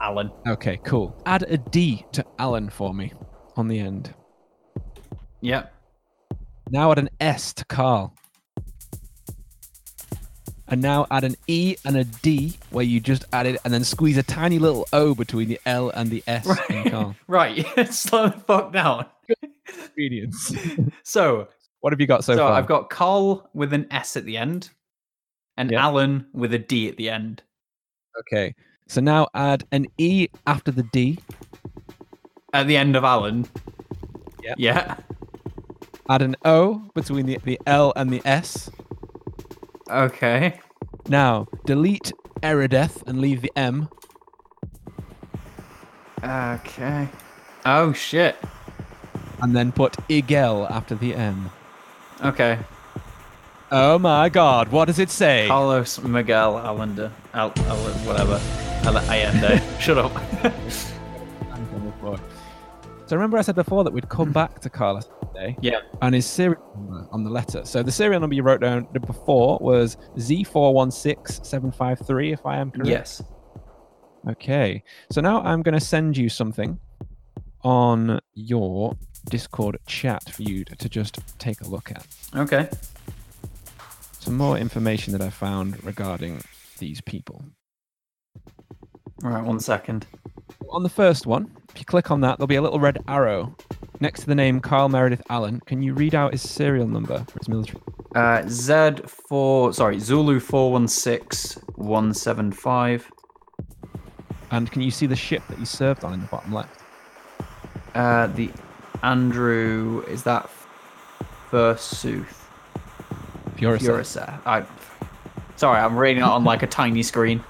[0.00, 0.30] Allen.
[0.46, 1.16] Okay, cool.
[1.24, 3.12] Add a D to Allen for me
[3.56, 4.14] on the end.
[5.40, 5.72] Yep.
[6.70, 8.14] Now add an S to Carl.
[10.68, 14.16] And now add an E and a D where you just added, and then squeeze
[14.16, 17.14] a tiny little O between the L and the S in Carl.
[17.26, 17.66] Right.
[17.92, 19.06] Slow the fuck down.
[19.88, 20.52] Ingredients.
[21.02, 21.48] So,
[21.80, 22.52] what have you got so, so far?
[22.52, 24.70] I've got Carl with an S at the end,
[25.58, 25.80] and Yep.
[25.80, 27.42] Allen with a D at the end.
[28.20, 28.54] Okay.
[28.88, 31.18] So now add an E after the D.
[32.52, 33.46] At the end of Alan.
[34.42, 34.54] Yep.
[34.58, 34.96] Yeah.
[36.08, 38.70] Add an O between the, the L and the S.
[39.90, 40.60] Okay.
[41.08, 42.12] Now delete
[42.42, 43.88] Erideth and leave the M.
[46.22, 47.08] Okay.
[47.66, 48.36] Oh shit.
[49.42, 51.50] And then put Igel after the M.
[52.24, 52.58] Okay.
[53.70, 55.46] Oh my god, what does it say?
[55.48, 57.10] Carlos Miguel Allende.
[57.34, 57.76] Al, Al
[58.06, 58.40] whatever.
[58.84, 59.60] Al- Allende.
[59.80, 60.12] Shut up.
[63.06, 65.80] So remember I said before that we'd come back to Carlos today yeah.
[66.02, 67.64] and his serial number on the letter.
[67.64, 72.88] So the serial number you wrote down before was Z416753, if I am correct.
[72.88, 73.22] Yes.
[74.28, 74.82] Okay.
[75.10, 76.78] So now I'm going to send you something
[77.62, 78.96] on your
[79.30, 82.06] Discord chat for you to just take a look at.
[82.36, 82.68] Okay.
[84.18, 86.42] Some more information that I found regarding
[86.78, 87.44] these people.
[89.22, 89.44] All right.
[89.44, 90.06] One second.
[90.70, 93.56] On the first one, if you click on that, there'll be a little red arrow
[94.00, 95.60] next to the name Carl Meredith Allen.
[95.66, 97.80] Can you read out his serial number for his military?
[98.14, 99.72] Uh, Z four.
[99.72, 103.10] Sorry, Zulu four one six one seven five.
[104.50, 106.80] And can you see the ship that he served on in the bottom left?
[107.94, 108.50] Uh, the
[109.02, 110.48] Andrew is that
[111.50, 112.26] Fursuth.
[113.56, 113.80] Furuseth.
[113.82, 114.40] Furuseth.
[114.46, 114.64] I.
[115.56, 117.42] Sorry, I'm reading it on like a tiny screen.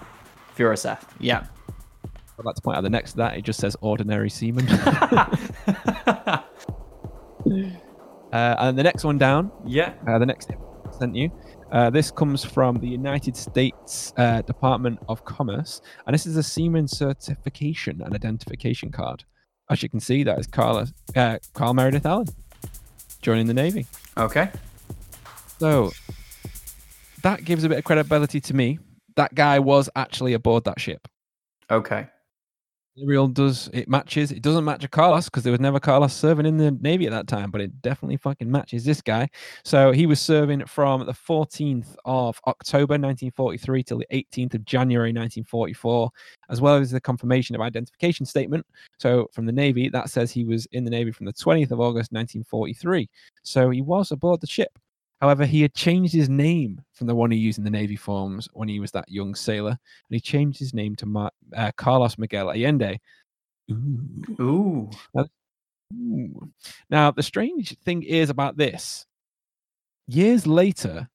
[0.57, 1.03] Furuseth.
[1.18, 1.47] Yeah.
[2.39, 4.68] I'd like to point out the next to that, it just says ordinary seaman.
[4.68, 6.41] uh,
[8.32, 9.95] and the next one down, yeah.
[10.09, 11.30] uh, the next I sent you.
[11.70, 16.43] Uh, this comes from the United States uh, Department of Commerce, and this is a
[16.43, 19.24] seaman certification and identification card.
[19.70, 22.26] As you can see, that is Carl, uh, Carl Meredith Allen
[23.22, 23.87] joining the Navy.
[24.16, 24.51] Okay.
[25.59, 25.93] So
[27.22, 28.78] that gives a bit of credibility to me.
[29.16, 31.09] That guy was actually aboard that ship.
[31.70, 32.07] Okay.
[32.97, 34.30] Serial does it matches.
[34.30, 37.11] It doesn't match a Carlos because there was never Carlos serving in the Navy at
[37.11, 39.28] that time, but it definitely fucking matches this guy.
[39.64, 45.09] So he was serving from the 14th of October 1943 till the 18th of January
[45.09, 46.09] 1944,
[46.51, 48.64] as well as the confirmation of identification statement.
[48.99, 51.80] So from the Navy, that says he was in the Navy from the 20th of
[51.80, 53.09] August 1943.
[53.42, 54.78] So he was aboard the ship.
[55.25, 58.47] However, he had changed his name from the one he used in the Navy forms
[58.53, 62.18] when he was that young sailor, and he changed his name to Mar- uh, Carlos
[62.18, 63.01] Miguel Allende.
[63.70, 64.20] Ooh.
[64.39, 64.91] Ooh.
[65.95, 66.53] Ooh.
[66.91, 69.07] Now, the strange thing is about this.
[70.09, 71.09] Years later,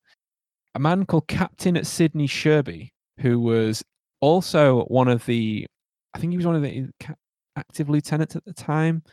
[0.74, 2.90] a man called Captain Sidney Sherby,
[3.20, 3.84] who was
[4.22, 5.68] also one of the,
[6.16, 6.90] I think he was one of the
[7.56, 9.04] active lieutenants at the time.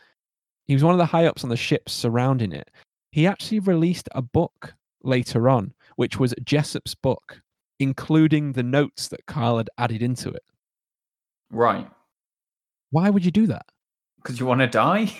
[0.64, 2.70] He was one of the high ups on the ships surrounding it.
[3.12, 4.74] He actually released a book
[5.06, 7.40] later on, which was Jessup's book,
[7.78, 10.42] including the notes that Carl had added into it.
[11.50, 11.88] Right.
[12.90, 13.66] Why would you do that?
[14.16, 15.12] Because you want to die?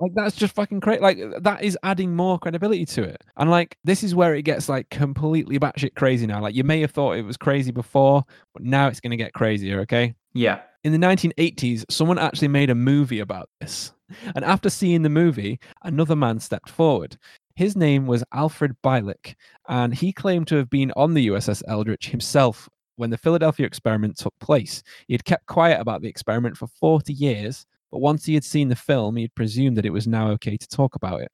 [0.00, 1.00] Like that's just fucking crazy.
[1.00, 3.22] Like that is adding more credibility to it.
[3.36, 6.40] And like this is where it gets like completely batshit crazy now.
[6.40, 8.24] Like you may have thought it was crazy before,
[8.54, 9.80] but now it's gonna get crazier.
[9.80, 10.14] Okay.
[10.32, 10.60] Yeah.
[10.84, 13.92] In the 1980s, someone actually made a movie about this.
[14.34, 17.18] And after seeing the movie, another man stepped forward.
[17.56, 19.34] His name was Alfred Bielek,
[19.68, 24.16] and he claimed to have been on the USS Eldridge himself when the Philadelphia experiment
[24.16, 24.82] took place.
[25.06, 28.68] He had kept quiet about the experiment for 40 years, but once he had seen
[28.68, 31.32] the film, he had presumed that it was now okay to talk about it.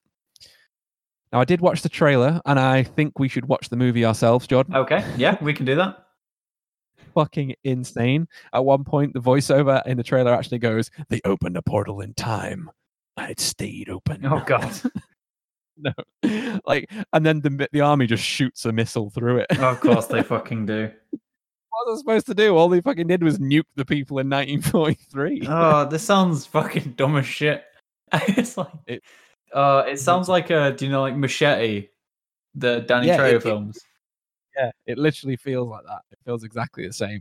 [1.33, 4.47] Now, I did watch the trailer, and I think we should watch the movie ourselves,
[4.47, 4.77] Jordan.
[4.77, 5.05] Okay.
[5.17, 6.07] Yeah, we can do that.
[7.15, 8.29] fucking insane.
[8.53, 12.15] At one point, the voiceover in the trailer actually goes, "They opened a portal in
[12.15, 12.71] time.
[13.17, 14.73] And it stayed open." Oh god.
[15.79, 15.93] no,
[16.67, 19.59] like, and then the the army just shoots a missile through it.
[19.59, 20.91] of course they fucking do.
[21.11, 22.57] what was I supposed to do?
[22.57, 25.47] All they fucking did was nuke the people in 1943.
[25.49, 27.65] Oh, this sounds fucking dumb as shit.
[28.13, 29.03] it's like It-
[29.53, 31.89] uh it sounds like a do you know like Machete,
[32.55, 33.79] the Danny Yeah, Trejo it- it- films.
[34.57, 36.01] yeah, it literally feels like that.
[36.11, 37.21] It feels exactly the same.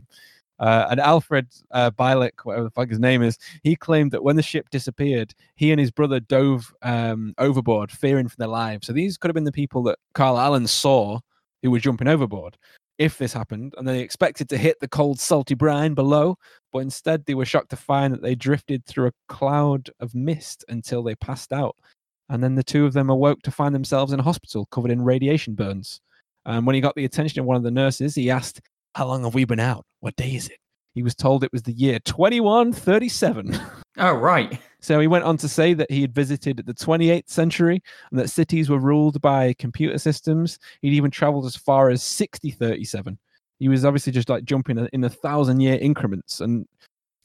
[0.58, 4.42] Uh, and Alfred uh, whatever the fuck his name is, he claimed that when the
[4.42, 8.86] ship disappeared, he and his brother dove um, overboard, fearing for their lives.
[8.86, 11.20] So these could have been the people that Carl Allen saw
[11.62, 12.56] who were jumping overboard
[12.98, 13.74] if this happened.
[13.76, 16.38] And they expected to hit the cold, salty brine below,
[16.72, 20.64] but instead they were shocked to find that they drifted through a cloud of mist
[20.68, 21.76] until they passed out.
[22.28, 25.02] And then the two of them awoke to find themselves in a hospital covered in
[25.02, 26.00] radiation burns.
[26.44, 28.60] And when he got the attention of one of the nurses, he asked,
[28.96, 29.84] How long have we been out?
[30.00, 30.56] What day is it?
[30.94, 33.60] He was told it was the year 2137.
[33.98, 34.58] Oh right.
[34.80, 38.28] so he went on to say that he had visited the 28th century and that
[38.28, 40.58] cities were ruled by computer systems.
[40.80, 43.18] He'd even traveled as far as 6037.
[43.58, 46.40] He was obviously just like jumping in a thousand year increments.
[46.40, 46.66] And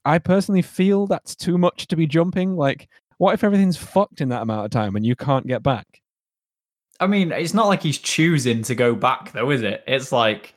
[0.04, 2.58] I personally feel that's too much to be jumping.
[2.58, 6.02] Like, what if everything's fucked in that amount of time and you can't get back?
[7.00, 9.86] I mean, it's not like he's choosing to go back though, is it?
[9.88, 10.56] It's like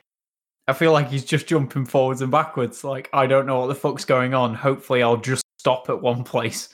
[0.67, 2.85] I feel like he's just jumping forwards and backwards.
[2.85, 4.55] Like I don't know what the fuck's going on.
[4.55, 6.69] Hopefully, I'll just stop at one place.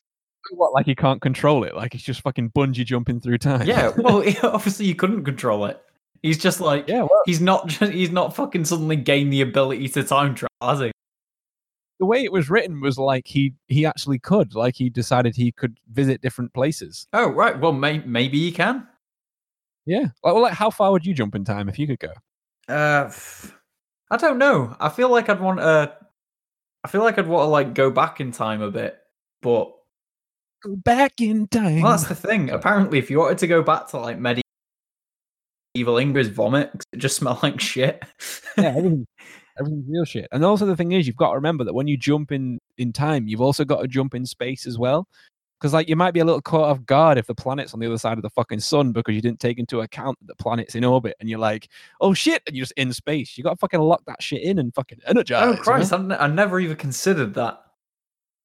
[0.53, 1.75] What, like he can't control it?
[1.77, 3.67] Like he's just fucking bungee jumping through time?
[3.67, 3.93] Yeah.
[3.97, 5.81] Well, obviously you couldn't control it.
[6.23, 9.89] He's just like yeah, well, he's not just he's not fucking suddenly gained the ability
[9.91, 10.93] to time travel, has he?
[11.99, 15.53] the way it was written was like he he actually could like he decided he
[15.53, 17.59] could visit different places Oh right.
[17.61, 18.87] Well, may- maybe he can.
[19.87, 22.13] yeah like, well like how far would you jump in time if you could go
[22.69, 23.55] Uh, f-
[24.11, 24.77] I don't know.
[24.81, 25.95] I feel like I'd want to.
[26.83, 28.99] I feel like I'd want to like go back in time a bit,
[29.43, 29.73] but
[30.63, 32.51] go back in time well, that's the thing.
[32.51, 37.43] Apparently, if you wanted to go back to like medieval English vomit, it just smelled
[37.43, 38.03] like shit.
[38.57, 39.07] yeah everything,
[39.59, 41.97] everything's real shit and also the thing is you've got to remember that when you
[41.97, 45.07] jump in in time you've also got to jump in space as well
[45.61, 47.87] because like you might be a little caught off guard if the planet's on the
[47.87, 50.75] other side of the fucking sun because you didn't take into account that the planet's
[50.75, 51.69] in orbit and you're like
[52.01, 54.59] oh shit and you're just in space you got to fucking lock that shit in
[54.59, 55.63] and fucking energize oh you know?
[55.63, 55.93] Christ!
[55.93, 57.61] I, I never even considered that.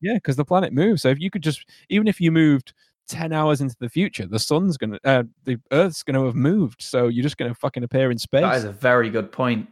[0.01, 1.01] Yeah, because the planet moves.
[1.01, 2.73] So if you could just, even if you moved
[3.07, 6.81] ten hours into the future, the sun's gonna, uh, the Earth's gonna have moved.
[6.81, 8.41] So you're just gonna fucking appear in space.
[8.41, 9.67] That is a very good point.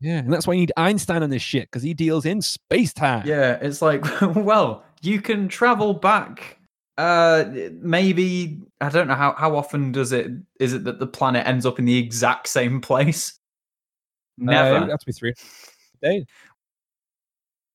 [0.00, 2.92] yeah, and that's why you need Einstein on this shit because he deals in space
[2.92, 3.26] time.
[3.26, 4.04] Yeah, it's like,
[4.36, 6.58] well, you can travel back.
[6.96, 7.44] Uh,
[7.80, 10.30] maybe I don't know how how often does it
[10.60, 13.38] is it that the planet ends up in the exact same place?
[14.40, 14.80] Uh, Never.
[14.80, 15.34] would have be three
[16.02, 16.24] days.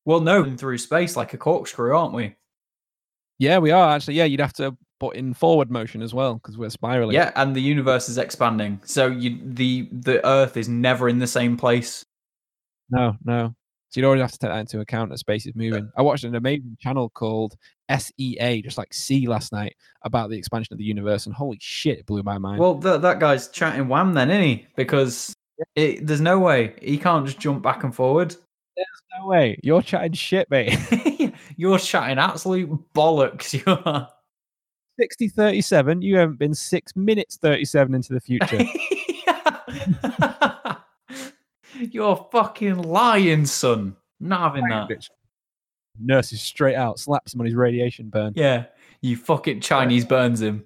[0.06, 2.36] well, no, through space like a corkscrew, aren't we?
[3.40, 4.16] Yeah, we are actually.
[4.16, 7.16] Yeah, you'd have to put in forward motion as well because we're spiraling.
[7.16, 11.28] Yeah, and the universe is expanding, so you the the Earth is never in the
[11.28, 12.06] same place.
[12.90, 13.56] No, no.
[13.90, 15.92] So you'd always have to take that into account as space is moving.
[15.98, 17.56] I watched an amazing channel called
[17.90, 22.00] SEA, just like C last night, about the expansion of the universe, and holy shit,
[22.00, 22.60] it blew my mind.
[22.60, 24.68] Well, th- that guy's chatting wham then, isn't he?
[24.76, 25.34] Because
[25.76, 28.36] it, there's no way he can't just jump back and forward.
[28.78, 29.60] There's no way.
[29.64, 30.78] You're chatting shit, mate.
[31.58, 33.54] You're chatting absolute bollocks.
[33.66, 34.10] You are.
[35.00, 36.02] 60 37.
[36.02, 38.66] You haven't been six minutes 37 into the future.
[41.80, 43.96] You're fucking lying, son.
[44.20, 44.90] Not having that.
[44.90, 45.10] Bitch.
[46.00, 48.34] Nurses straight out, slaps him on his radiation burn.
[48.36, 48.66] Yeah,
[49.02, 50.66] you fucking Chinese burns him.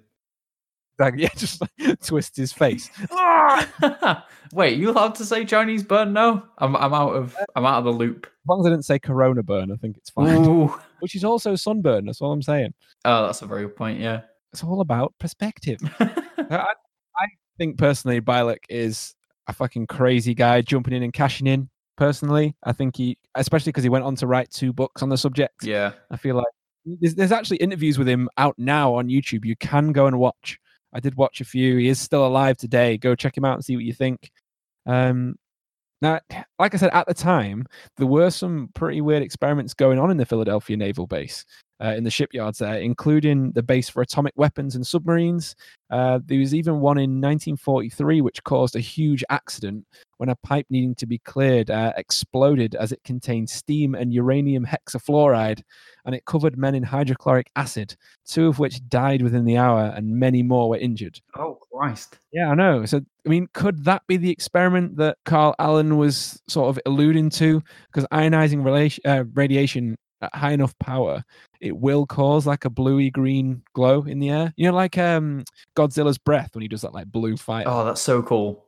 [0.98, 2.90] Like, yeah, just like, twist his face.
[3.12, 4.26] Ah!
[4.52, 6.12] Wait, you allowed to say Chinese burn?
[6.12, 8.26] No, I'm I'm out of I'm out of the loop.
[8.26, 10.44] As long as I didn't say corona burn, I think it's fine.
[10.46, 10.74] Ooh.
[11.00, 12.06] Which is also sunburn.
[12.06, 12.74] That's all I'm saying.
[13.04, 14.00] Oh, that's a very good point.
[14.00, 14.22] Yeah.
[14.52, 15.78] It's all about perspective.
[16.00, 16.64] I,
[17.16, 17.26] I
[17.58, 19.14] think personally, Bielek is
[19.46, 21.68] a fucking crazy guy jumping in and cashing in.
[21.96, 25.16] Personally, I think he, especially because he went on to write two books on the
[25.16, 25.62] subject.
[25.62, 25.92] yeah.
[26.10, 26.46] I feel like
[26.84, 29.44] there's, there's actually interviews with him out now on YouTube.
[29.44, 30.58] You can go and watch.
[30.92, 31.76] I did watch a few.
[31.76, 32.98] He is still alive today.
[32.98, 34.30] Go check him out and see what you think.
[34.86, 35.36] Um,
[36.02, 36.20] now,
[36.58, 37.66] like I said, at the time,
[37.96, 41.44] there were some pretty weird experiments going on in the Philadelphia Naval Base.
[41.84, 45.54] Uh, in the shipyards there, including the base for atomic weapons and submarines.
[45.90, 49.84] Uh, there was even one in 1943 which caused a huge accident
[50.16, 54.64] when a pipe needing to be cleared uh, exploded as it contained steam and uranium
[54.64, 55.62] hexafluoride,
[56.06, 60.18] and it covered men in hydrochloric acid, two of which died within the hour, and
[60.18, 61.20] many more were injured.
[61.36, 62.18] Oh Christ!
[62.32, 62.86] Yeah, I know.
[62.86, 67.30] So, I mean, could that be the experiment that Carl Allen was sort of alluding
[67.30, 67.62] to?
[67.92, 71.22] Because ionizing relation, uh, radiation at high enough power,
[71.60, 74.52] it will cause like a bluey green glow in the air.
[74.56, 75.44] You know, like um
[75.76, 77.64] Godzilla's breath when he does that like blue fire.
[77.66, 78.64] Oh, that's so cool.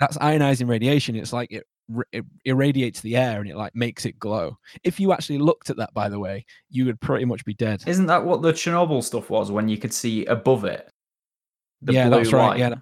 [0.00, 1.16] That's ionizing radiation.
[1.16, 1.64] It's like it,
[2.12, 4.56] it irradiates the air and it like makes it glow.
[4.84, 7.82] If you actually looked at that, by the way, you would pretty much be dead.
[7.86, 10.88] Isn't that what the Chernobyl stuff was when you could see above it?
[11.82, 12.58] The Yeah, blue that's right, light?
[12.58, 12.74] yeah.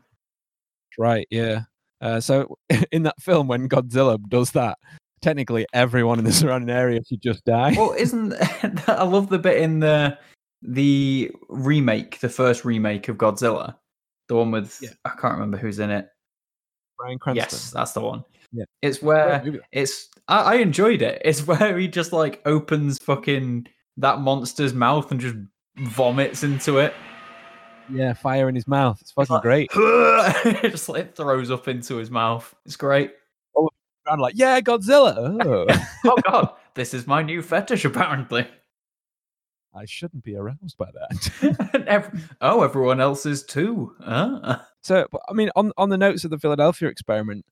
[0.99, 1.61] Right, yeah.
[2.01, 2.59] Uh, so
[2.93, 4.79] in that film, when Godzilla does that,
[5.27, 7.75] technically everyone in the surrounding area should just die.
[7.77, 8.33] Well, isn't
[8.89, 10.17] I love the bit in the
[10.63, 13.75] the remake, the first remake of Godzilla,
[14.29, 14.91] the one with Yeah.
[15.05, 16.09] I can't remember who's in it.
[16.97, 17.45] Bryan Cranston.
[17.45, 18.25] Yes, that's the one.
[18.53, 18.65] Yeah.
[18.83, 21.21] It's where it's I, I enjoyed it.
[21.25, 23.67] It's where he just like opens fucking
[23.97, 25.35] that monster's mouth and just
[25.79, 26.95] vomits into it.
[27.93, 28.99] Yeah, fire in his mouth.
[29.01, 29.71] It's fucking like- great.
[30.71, 32.55] just like throws up into his mouth.
[32.65, 33.13] It's great.
[34.09, 35.39] I'm like, yeah, Godzilla.
[35.45, 35.67] Oh.
[36.09, 38.47] Oh god, this is my new fetish apparently.
[39.75, 42.13] I shouldn't be aroused by that.
[42.41, 43.95] Oh, everyone else is too.
[44.01, 44.61] Huh?
[44.83, 47.45] so, I mean, on on the notes of the Philadelphia experiment,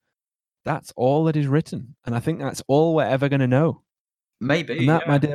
[0.64, 3.82] that's all that is written, and I think that's all we're ever going to know.
[4.40, 4.78] Maybe.
[4.78, 5.10] And that, yeah.
[5.10, 5.34] my dear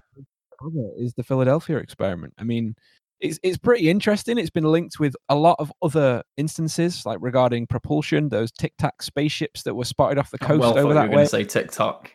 [0.60, 2.34] brother, is the Philadelphia experiment.
[2.38, 2.76] I mean,
[3.20, 4.38] it's it's pretty interesting.
[4.38, 8.30] It's been linked with a lot of other instances, like regarding propulsion.
[8.30, 11.24] Those Tic Tac spaceships that were spotted off the coast well over that way.
[11.24, 12.12] to say TikTok.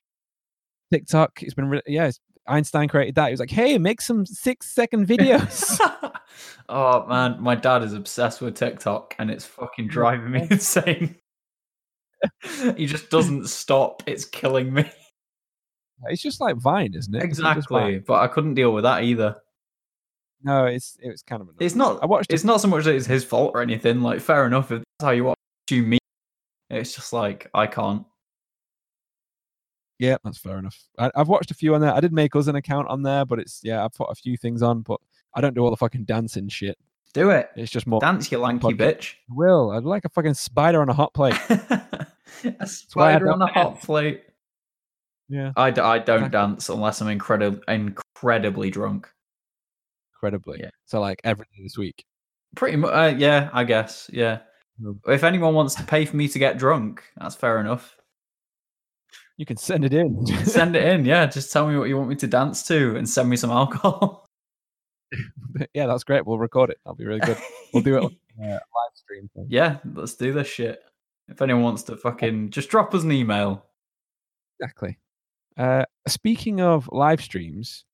[0.93, 1.43] TikTok.
[1.43, 2.07] It's been, re- yeah.
[2.07, 3.27] It's, Einstein created that.
[3.27, 5.79] He was like, "Hey, make some six second videos."
[6.69, 11.17] oh man, my dad is obsessed with TikTok, and it's fucking driving me insane.
[12.77, 14.03] he just doesn't stop.
[14.07, 14.91] It's killing me.
[16.05, 17.23] it's just like Vine, isn't it?
[17.25, 17.89] It's not just Vine.
[17.89, 19.37] Exactly, but I couldn't deal with that either.
[20.45, 21.49] No, it's it was kind of.
[21.49, 21.59] Annoying.
[21.61, 22.03] It's not.
[22.03, 22.33] I watched.
[22.33, 24.03] It's a- not so much that it's his fault or anything.
[24.03, 24.71] Like, fair enough.
[24.71, 25.39] If that's how you watch
[25.71, 25.99] you me,
[26.71, 28.05] it's just like I can't.
[29.99, 30.79] Yeah, that's fair enough.
[30.99, 31.93] I, I've watched a few on there.
[31.95, 34.37] I did make us an account on there, but it's yeah, I've put a few
[34.37, 35.01] things on, but
[35.35, 36.77] I don't do all the fucking dancing shit.
[37.15, 37.49] Do it.
[37.57, 38.01] It's just more.
[38.01, 38.77] Dance, you lanky podcast.
[38.77, 39.15] bitch.
[39.31, 39.71] I will.
[39.71, 41.37] I'd like a fucking spider on a hot plate.
[41.49, 44.25] a spider on a hot plate.
[45.29, 46.39] Yeah, I, d- I don't Exactly.
[46.39, 49.09] dance unless I'm incredible, incredibly drunk.
[50.25, 50.61] Incredibly.
[50.61, 50.71] Yeah.
[50.87, 52.05] So like every day this week.
[52.57, 54.41] Pretty much, uh, yeah, I guess, yeah.
[54.81, 54.99] Mm.
[55.09, 57.97] If anyone wants to pay for me to get drunk, that's fair enough.
[59.37, 60.25] You can send it in.
[60.45, 61.27] Send it in, yeah.
[61.39, 64.29] Just tell me what you want me to dance to and send me some alcohol.
[65.75, 66.27] yeah, that's great.
[66.27, 66.79] We'll record it.
[66.85, 67.39] That'll be really good.
[67.73, 69.29] We'll do it on uh, live stream.
[69.35, 69.47] thing.
[69.49, 70.81] yeah, let's do this shit.
[71.29, 73.65] If anyone wants to fucking just drop us an email.
[74.61, 74.99] Exactly.
[75.57, 77.85] Uh, speaking of live streams,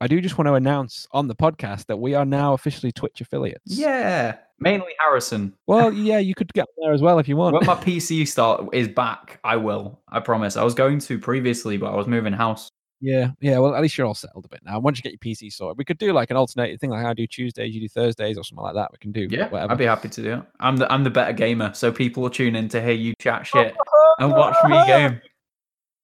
[0.00, 3.20] I do just want to announce on the podcast that we are now officially Twitch
[3.20, 3.60] affiliates.
[3.66, 5.52] Yeah, mainly Harrison.
[5.66, 7.54] Well, yeah, you could get there as well if you want.
[7.54, 10.00] When my PC start is back, I will.
[10.08, 10.56] I promise.
[10.56, 12.70] I was going to previously, but I was moving house.
[13.02, 13.58] Yeah, yeah.
[13.58, 14.78] Well, at least you're all settled a bit now.
[14.78, 17.14] Once you get your PC sorted, we could do like an alternative thing, like I
[17.14, 18.92] do Tuesdays, you do Thursdays, or something like that.
[18.92, 19.72] We can do Yeah, whatever.
[19.72, 20.42] I'd be happy to do it.
[20.60, 23.46] I'm the I'm the better gamer, so people will tune in to hear you chat
[23.46, 23.74] shit
[24.18, 25.20] and watch me game.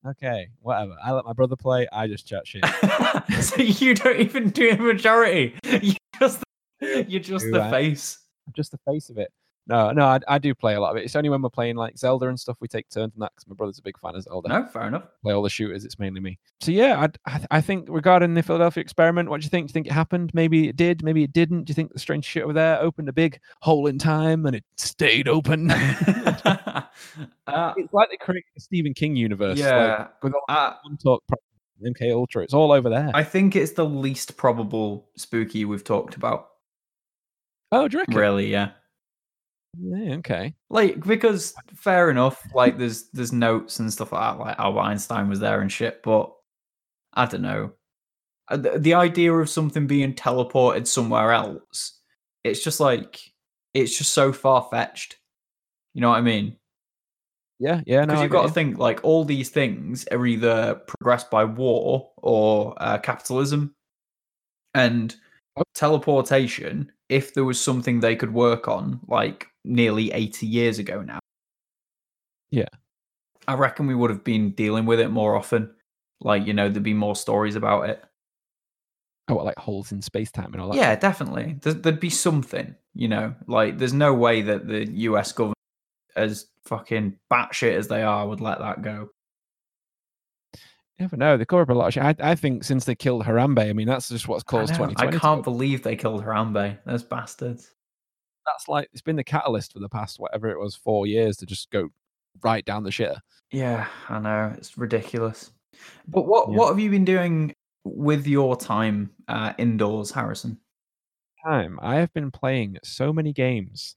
[0.07, 0.97] Okay, whatever.
[1.03, 1.89] I let my brother play.
[1.93, 2.65] I just chat shit.
[3.41, 5.55] so you don't even do the majority.
[5.83, 6.43] You just
[6.81, 7.71] you're just the I?
[7.71, 8.19] face.
[8.47, 9.31] I'm just the face of it.
[9.69, 11.05] No, no, I, I do play a lot of it.
[11.05, 13.49] It's only when we're playing like Zelda and stuff we take turns on that because
[13.49, 14.49] my brother's a big fan of Zelda.
[14.49, 15.05] No, fair enough.
[15.23, 15.85] Play all the shooters.
[15.85, 16.39] It's mainly me.
[16.61, 19.67] So yeah, I, I think regarding the Philadelphia experiment, what do you think?
[19.67, 20.31] Do you think it happened?
[20.35, 21.03] Maybe it did.
[21.03, 21.65] Maybe it didn't.
[21.65, 24.55] Do you think the strange shit over there opened a big hole in time and
[24.55, 25.71] it stayed open?
[25.73, 26.83] uh,
[27.77, 29.59] it's like they created the Stephen King universe.
[29.59, 31.25] like, yeah, with all uh, talk,
[31.85, 32.45] MK Ultra.
[32.45, 33.11] It's all over there.
[33.15, 36.51] I think it's the least probable spooky we've talked about.
[37.73, 38.15] oh, do you reckon?
[38.15, 38.71] Really, yeah.
[39.79, 40.15] Yeah.
[40.17, 40.55] Okay.
[40.71, 45.29] Like because fair enough, like there's there's notes and stuff like that, like Albert Einstein
[45.29, 46.33] was there and shit, but
[47.15, 47.73] I don't know.
[48.49, 52.01] Uh, The, the idea of something being teleported somewhere else,
[52.45, 53.21] it's just like
[53.75, 55.17] it's just so far fetched.
[55.95, 56.57] You know what I mean?
[57.59, 57.81] Yeah.
[57.87, 58.03] Yeah.
[58.03, 62.11] Because I you've got to think like all these things are either progressed by war
[62.19, 63.75] or uh, capitalism,
[64.75, 65.15] and
[65.75, 66.93] teleportation.
[67.09, 71.19] If there was something they could work on, like nearly eighty years ago now,
[72.51, 72.69] Yeah.
[73.49, 75.75] I reckon we would have been dealing with it more often.
[76.21, 78.03] Like you know, there'd be more stories about it.
[79.29, 80.77] Oh, what, like holes in space time and all that.
[80.77, 81.57] Yeah, definitely.
[81.61, 83.35] There's, there'd be something, you know.
[83.49, 85.33] Like, there's no way that the U.S.
[85.33, 85.59] government,
[86.15, 89.09] as fucking batshit as they are, would let that go.
[90.55, 90.61] You
[91.01, 91.37] never know.
[91.37, 92.05] They cover up a lot of shit.
[92.05, 95.17] I, I think since they killed Harambe, I mean, that's just what's caused know, 2020.
[95.17, 96.79] I can't believe they killed Harambe.
[96.87, 97.73] Those bastards.
[98.47, 101.47] That's like it's been the catalyst for the past whatever it was four years to
[101.47, 101.89] just go
[102.43, 103.19] right down the shitter.
[103.51, 105.51] Yeah, I know it's ridiculous.
[106.09, 106.57] But what Yeah.
[106.57, 110.59] what have you been doing with your time uh, indoors, Harrison?
[111.45, 113.95] Time I have been playing so many games,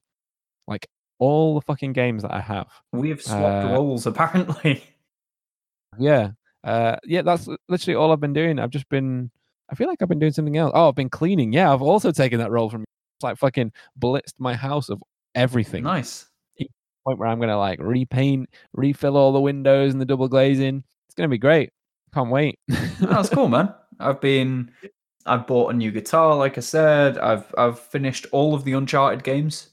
[0.67, 0.87] like
[1.19, 2.67] all the fucking games that I have.
[2.91, 4.83] We have swapped Uh, roles apparently.
[5.97, 6.31] Yeah,
[6.63, 7.21] uh, yeah.
[7.23, 8.59] That's literally all I've been doing.
[8.59, 9.31] I've just been.
[9.71, 10.71] I feel like I've been doing something else.
[10.73, 11.53] Oh, I've been cleaning.
[11.53, 12.85] Yeah, I've also taken that role from.
[13.21, 15.03] Like fucking blitzed my house of
[15.35, 15.83] everything.
[15.83, 16.25] nice.
[17.05, 20.83] point where I'm gonna like repaint, refill all the windows and the double glazing.
[21.07, 21.71] It's gonna be great.
[22.13, 22.59] Can't wait.
[22.99, 23.73] That's cool, man.
[23.99, 24.71] I've been
[25.25, 27.17] I've bought a new guitar, like I said.
[27.17, 29.69] I've I've finished all of the Uncharted games,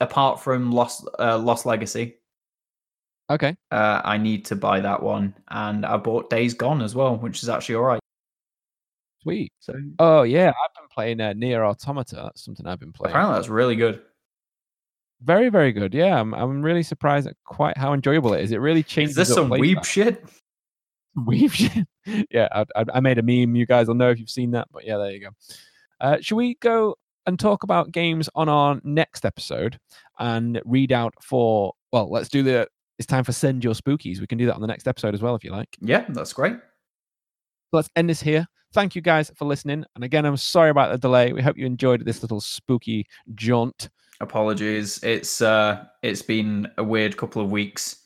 [0.00, 2.16] apart from Lost uh, Lost Legacy.
[3.30, 3.54] okay.
[3.70, 7.42] Uh, I need to buy that one, and I bought Days Gone as well, which
[7.42, 8.00] is actually all right.
[9.28, 9.52] Sweet.
[9.60, 12.16] So Oh yeah, I've been playing uh, Nier Automata.
[12.16, 13.12] That's something I've been playing.
[13.12, 14.00] apparently that's really good.
[15.22, 15.94] Very, very good.
[15.94, 18.52] Yeah, I'm, I'm really surprised at quite how enjoyable it is.
[18.52, 19.18] It really changes.
[19.18, 20.04] Is this some weeb style.
[20.04, 20.24] shit?
[21.18, 21.86] Weeb shit.
[22.30, 23.56] yeah, I, I, I made a meme.
[23.56, 24.68] You guys will know if you've seen that.
[24.70, 25.30] But yeah, there you go.
[26.00, 26.94] Uh, should we go
[27.26, 29.80] and talk about games on our next episode
[30.20, 31.72] and read out for?
[31.92, 32.68] Well, let's do the.
[32.98, 34.20] It's time for send your spookies.
[34.20, 35.68] We can do that on the next episode as well if you like.
[35.80, 36.56] Yeah, that's great.
[37.72, 38.46] Let's end this here.
[38.72, 39.84] Thank you guys for listening.
[39.94, 41.32] And again, I'm sorry about the delay.
[41.32, 43.88] We hope you enjoyed this little spooky jaunt.
[44.20, 45.02] Apologies.
[45.02, 48.04] It's uh it's been a weird couple of weeks.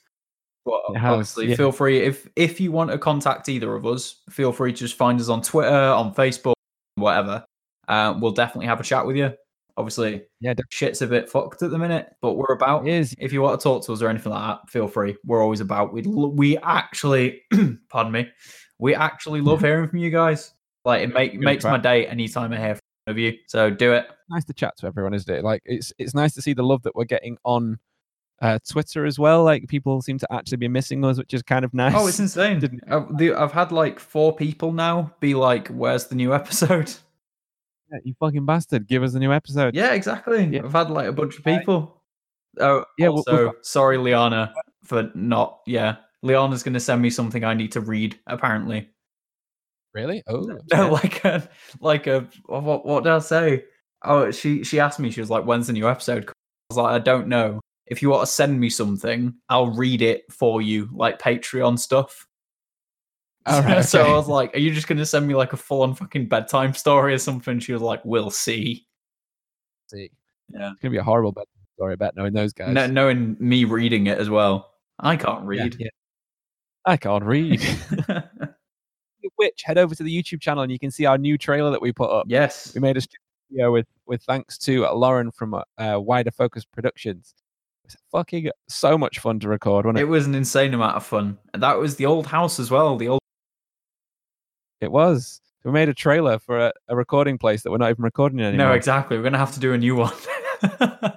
[0.64, 1.56] But has, obviously yeah.
[1.56, 4.96] feel free if if you want to contact either of us, feel free to just
[4.96, 6.54] find us on Twitter, on Facebook,
[6.94, 7.44] whatever.
[7.88, 9.32] Uh, we'll definitely have a chat with you.
[9.76, 12.86] Obviously, Yeah, def- shit's a bit fucked at the minute, but we're about.
[12.86, 13.14] it is.
[13.18, 15.16] If you want to talk to us or anything like that, feel free.
[15.24, 15.92] We're always about.
[15.92, 17.42] We we actually,
[17.88, 18.28] pardon me,
[18.82, 20.52] we actually love hearing from you guys.
[20.84, 23.36] Like it make, makes my day anytime I hear from of you.
[23.46, 24.06] So do it.
[24.28, 25.44] Nice to chat to everyone, isn't it?
[25.44, 27.78] Like it's it's nice to see the love that we're getting on
[28.40, 29.44] uh, Twitter as well.
[29.44, 31.94] Like people seem to actually be missing us, which is kind of nice.
[31.96, 32.58] Oh, it's insane.
[32.58, 36.92] Didn't- I've, the, I've had like four people now be like, "Where's the new episode?"
[37.92, 38.88] Yeah, you fucking bastard!
[38.88, 39.74] Give us a new episode.
[39.74, 40.44] Yeah, exactly.
[40.46, 40.62] Yeah.
[40.64, 42.00] I've had like a bunch of people.
[42.58, 43.08] Oh, Yeah, yeah.
[43.10, 45.60] we- we've sorry, Liana, for not.
[45.66, 48.18] Yeah, Liana's going to send me something I need to read.
[48.26, 48.88] Apparently,
[49.94, 50.22] Really?
[50.26, 50.40] Oh,
[50.72, 51.48] no, like a
[51.80, 52.86] like a what?
[52.86, 53.64] What did I say?
[54.04, 55.10] Oh, she she asked me.
[55.10, 56.32] She was like, "When's the new episode?" I
[56.70, 57.60] was like, "I don't know.
[57.86, 62.26] If you want to send me something, I'll read it for you, like Patreon stuff."
[63.44, 65.56] All right, so I was like, "Are you just going to send me like a
[65.58, 68.86] full-on fucking bedtime story or something?" She was like, "We'll see."
[69.90, 70.10] see.
[70.48, 70.70] Yeah.
[70.72, 71.44] It's gonna be a horrible bad
[71.76, 72.72] story about knowing those guys.
[72.72, 75.76] No, knowing me reading it as well, I can't Yeah, read.
[75.78, 75.88] yeah.
[76.84, 77.62] I can't read.
[79.36, 81.80] Which head over to the YouTube channel and you can see our new trailer that
[81.82, 82.26] we put up.
[82.28, 83.00] yes, We made a
[83.50, 87.34] video with with thanks to uh, Lauren from uh, uh, Wider Focus Productions.
[87.84, 90.02] It's fucking so much fun to record, wasn't it?
[90.02, 91.38] it was an insane amount of fun.
[91.52, 92.96] And that was the old house as well.
[92.96, 93.20] The old
[94.80, 95.40] It was.
[95.64, 98.46] We made a trailer for a, a recording place that we're not even recording in
[98.46, 98.68] anymore.
[98.68, 99.16] no, exactly.
[99.16, 100.12] We're gonna have to do a new one.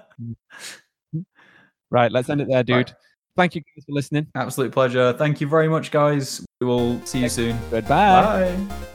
[1.92, 2.76] Right, let's end it there, dude.
[2.76, 2.94] Right.
[3.36, 4.28] Thank you guys for listening.
[4.36, 5.14] Absolute pleasure.
[5.14, 6.46] Thank you very much, guys.
[6.62, 7.58] We will see you soon.
[7.70, 8.56] Goodbye.
[8.56, 8.92] Bye.